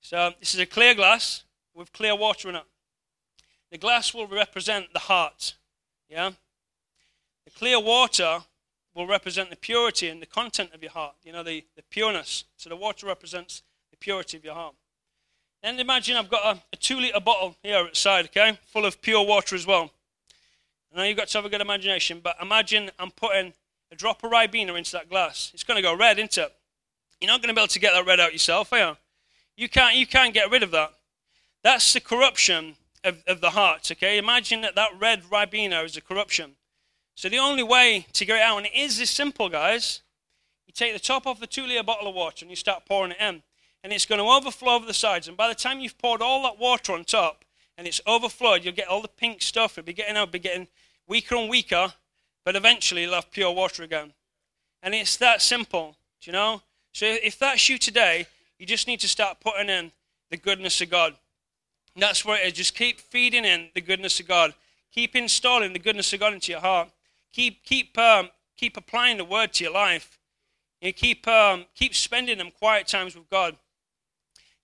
So 0.00 0.32
this 0.38 0.54
is 0.54 0.60
a 0.60 0.66
clear 0.66 0.94
glass 0.94 1.44
with 1.74 1.92
clear 1.92 2.14
water 2.14 2.48
in 2.48 2.56
it. 2.56 2.64
The 3.70 3.78
glass 3.78 4.14
will 4.14 4.26
represent 4.26 4.92
the 4.92 5.00
heart, 5.00 5.54
yeah? 6.08 6.30
The 7.44 7.50
clear 7.50 7.80
water 7.80 8.40
will 8.94 9.06
represent 9.06 9.50
the 9.50 9.56
purity 9.56 10.08
and 10.08 10.22
the 10.22 10.26
content 10.26 10.70
of 10.74 10.82
your 10.82 10.92
heart, 10.92 11.14
you 11.24 11.32
know, 11.32 11.42
the, 11.42 11.64
the 11.76 11.82
pureness. 11.82 12.44
So 12.56 12.68
the 12.70 12.76
water 12.76 13.06
represents 13.06 13.62
the 13.90 13.96
purity 13.96 14.36
of 14.36 14.44
your 14.44 14.54
heart. 14.54 14.74
And 15.62 15.80
imagine 15.80 16.16
I've 16.16 16.30
got 16.30 16.56
a, 16.56 16.62
a 16.72 16.76
two 16.76 17.00
litre 17.00 17.20
bottle 17.20 17.56
here 17.62 17.78
outside, 17.78 18.26
okay, 18.26 18.58
full 18.66 18.84
of 18.84 19.02
pure 19.02 19.26
water 19.26 19.56
as 19.56 19.66
well. 19.66 19.90
I 20.92 20.98
know 20.98 21.04
you've 21.04 21.16
got 21.16 21.28
to 21.28 21.38
have 21.38 21.44
a 21.44 21.48
good 21.48 21.60
imagination, 21.60 22.20
but 22.22 22.36
imagine 22.40 22.90
I'm 22.98 23.10
putting 23.10 23.52
a 23.90 23.96
drop 23.96 24.24
of 24.24 24.30
Ribena 24.30 24.76
into 24.76 24.92
that 24.92 25.08
glass. 25.08 25.50
It's 25.54 25.64
going 25.64 25.76
to 25.76 25.82
go 25.82 25.96
red, 25.96 26.18
isn't 26.18 26.38
it? 26.38 26.52
You're 27.20 27.30
not 27.30 27.40
going 27.40 27.48
to 27.48 27.54
be 27.54 27.60
able 27.60 27.68
to 27.68 27.80
get 27.80 27.94
that 27.94 28.06
red 28.06 28.20
out 28.20 28.32
yourself, 28.32 28.72
are 28.72 28.78
you? 28.78 28.96
You 29.56 29.68
can't, 29.68 29.96
you 29.96 30.06
can't 30.06 30.34
get 30.34 30.50
rid 30.50 30.62
of 30.62 30.70
that. 30.72 30.92
That's 31.62 31.92
the 31.92 32.00
corruption 32.00 32.76
of, 33.02 33.22
of 33.26 33.40
the 33.40 33.50
heart, 33.50 33.90
okay? 33.92 34.18
Imagine 34.18 34.60
that 34.60 34.74
that 34.74 34.90
red 34.98 35.24
Ribena 35.24 35.84
is 35.84 35.96
a 35.96 36.00
corruption. 36.00 36.56
So 37.14 37.28
the 37.28 37.38
only 37.38 37.62
way 37.62 38.06
to 38.12 38.24
get 38.24 38.36
it 38.36 38.42
out, 38.42 38.58
and 38.58 38.66
it 38.66 38.74
is 38.74 38.98
this 38.98 39.10
simple, 39.10 39.48
guys, 39.48 40.02
you 40.66 40.72
take 40.74 40.92
the 40.92 40.98
top 40.98 41.26
off 41.26 41.40
the 41.40 41.46
two 41.46 41.66
litre 41.66 41.82
bottle 41.82 42.08
of 42.08 42.14
water 42.14 42.44
and 42.44 42.50
you 42.50 42.56
start 42.56 42.84
pouring 42.86 43.12
it 43.12 43.18
in. 43.20 43.42
And 43.82 43.92
it's 43.92 44.04
going 44.04 44.18
to 44.18 44.26
overflow 44.26 44.74
over 44.74 44.84
the 44.84 44.92
sides. 44.92 45.28
And 45.28 45.36
by 45.36 45.48
the 45.48 45.54
time 45.54 45.80
you've 45.80 45.96
poured 45.96 46.20
all 46.20 46.42
that 46.42 46.58
water 46.58 46.92
on 46.92 47.04
top 47.04 47.44
and 47.78 47.86
it's 47.86 48.00
overflowed, 48.06 48.64
you'll 48.64 48.74
get 48.74 48.88
all 48.88 49.00
the 49.00 49.08
pink 49.08 49.40
stuff. 49.40 49.78
It'll 49.78 49.86
be 49.86 49.92
getting 49.92 50.16
out, 50.16 50.32
be 50.32 50.40
getting 50.40 50.66
weaker 51.06 51.36
and 51.36 51.48
weaker, 51.48 51.94
but 52.46 52.54
eventually 52.54 53.10
have 53.10 53.32
pure 53.32 53.50
water 53.50 53.82
again. 53.82 54.12
And 54.80 54.94
it's 54.94 55.16
that 55.16 55.42
simple, 55.42 55.96
do 56.20 56.30
you 56.30 56.32
know? 56.32 56.62
So 56.92 57.04
if 57.04 57.40
that's 57.40 57.68
you 57.68 57.76
today, 57.76 58.28
you 58.56 58.64
just 58.64 58.86
need 58.86 59.00
to 59.00 59.08
start 59.08 59.40
putting 59.40 59.68
in 59.68 59.90
the 60.30 60.36
goodness 60.36 60.80
of 60.80 60.88
God. 60.88 61.16
And 61.94 62.02
that's 62.02 62.24
where 62.24 62.40
it 62.40 62.46
is. 62.46 62.52
Just 62.52 62.76
keep 62.76 63.00
feeding 63.00 63.44
in 63.44 63.70
the 63.74 63.80
goodness 63.80 64.20
of 64.20 64.28
God. 64.28 64.54
Keep 64.92 65.16
installing 65.16 65.72
the 65.72 65.80
goodness 65.80 66.12
of 66.12 66.20
God 66.20 66.34
into 66.34 66.52
your 66.52 66.60
heart. 66.60 66.88
Keep 67.32 67.64
keep 67.64 67.98
um, 67.98 68.30
keep 68.56 68.76
applying 68.76 69.16
the 69.16 69.24
word 69.24 69.52
to 69.54 69.64
your 69.64 69.72
life. 69.72 70.16
You 70.80 70.92
keep 70.92 71.26
um, 71.26 71.66
keep 71.74 71.96
spending 71.96 72.38
them 72.38 72.52
quiet 72.56 72.86
times 72.86 73.16
with 73.16 73.28
God. 73.28 73.56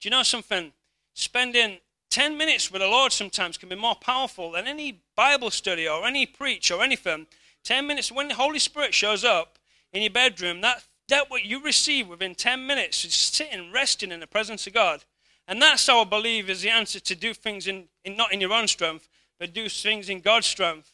Do 0.01 0.09
you 0.09 0.11
know 0.11 0.23
something? 0.23 0.73
Spending 1.15 1.79
10 2.13 2.37
minutes 2.37 2.71
with 2.71 2.83
the 2.83 2.89
Lord 2.89 3.11
sometimes 3.11 3.57
can 3.57 3.71
be 3.71 3.75
more 3.75 3.95
powerful 3.95 4.53
than 4.53 4.67
any 4.67 5.01
Bible 5.17 5.51
study 5.51 5.89
or 5.89 6.07
any 6.07 6.27
preach 6.27 6.71
or 6.71 6.83
anything. 6.83 7.27
10 7.65 7.87
minutes 7.87 8.13
when 8.13 8.29
the 8.29 8.35
Holy 8.35 8.59
Spirit 8.59 8.93
shows 8.93 9.25
up 9.25 9.59
in 9.95 10.03
your 10.03 10.11
bedroom, 10.11 10.61
that, 10.61 10.85
that 11.09 11.31
what 11.31 11.47
you 11.47 11.63
receive 11.63 12.09
within 12.09 12.35
10 12.35 12.67
minutes 12.67 13.07
is 13.07 13.15
sitting, 13.15 13.73
resting 13.73 14.13
in 14.13 14.21
the 14.21 14.27
presence 14.27 14.67
of 14.67 14.75
God. 14.75 15.05
And 15.49 15.61
that's 15.61 15.87
how 15.87 16.03
I 16.03 16.05
believe 16.05 16.51
is 16.51 16.61
the 16.61 16.69
answer 16.69 17.01
to 17.01 17.15
do 17.15 17.33
things 17.33 17.67
in, 17.67 17.85
in 18.05 18.15
not 18.15 18.33
in 18.33 18.43
your 18.43 18.53
own 18.53 18.69
strength, 18.69 19.09
but 19.41 19.55
do 19.55 19.71
things 19.71 20.11
in 20.11 20.21
God's 20.21 20.47
strength. 20.47 20.91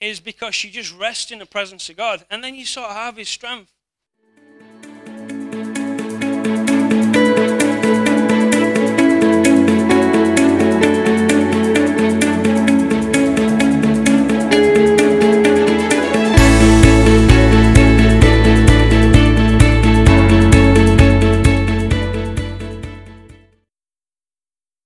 Is 0.00 0.20
because 0.20 0.62
you 0.62 0.70
just 0.70 0.96
rest 0.96 1.32
in 1.32 1.40
the 1.40 1.46
presence 1.46 1.88
of 1.88 1.96
God. 1.96 2.24
And 2.30 2.44
then 2.44 2.54
you 2.54 2.66
sort 2.66 2.90
of 2.90 2.96
have 2.96 3.16
his 3.16 3.28
strength. 3.28 3.72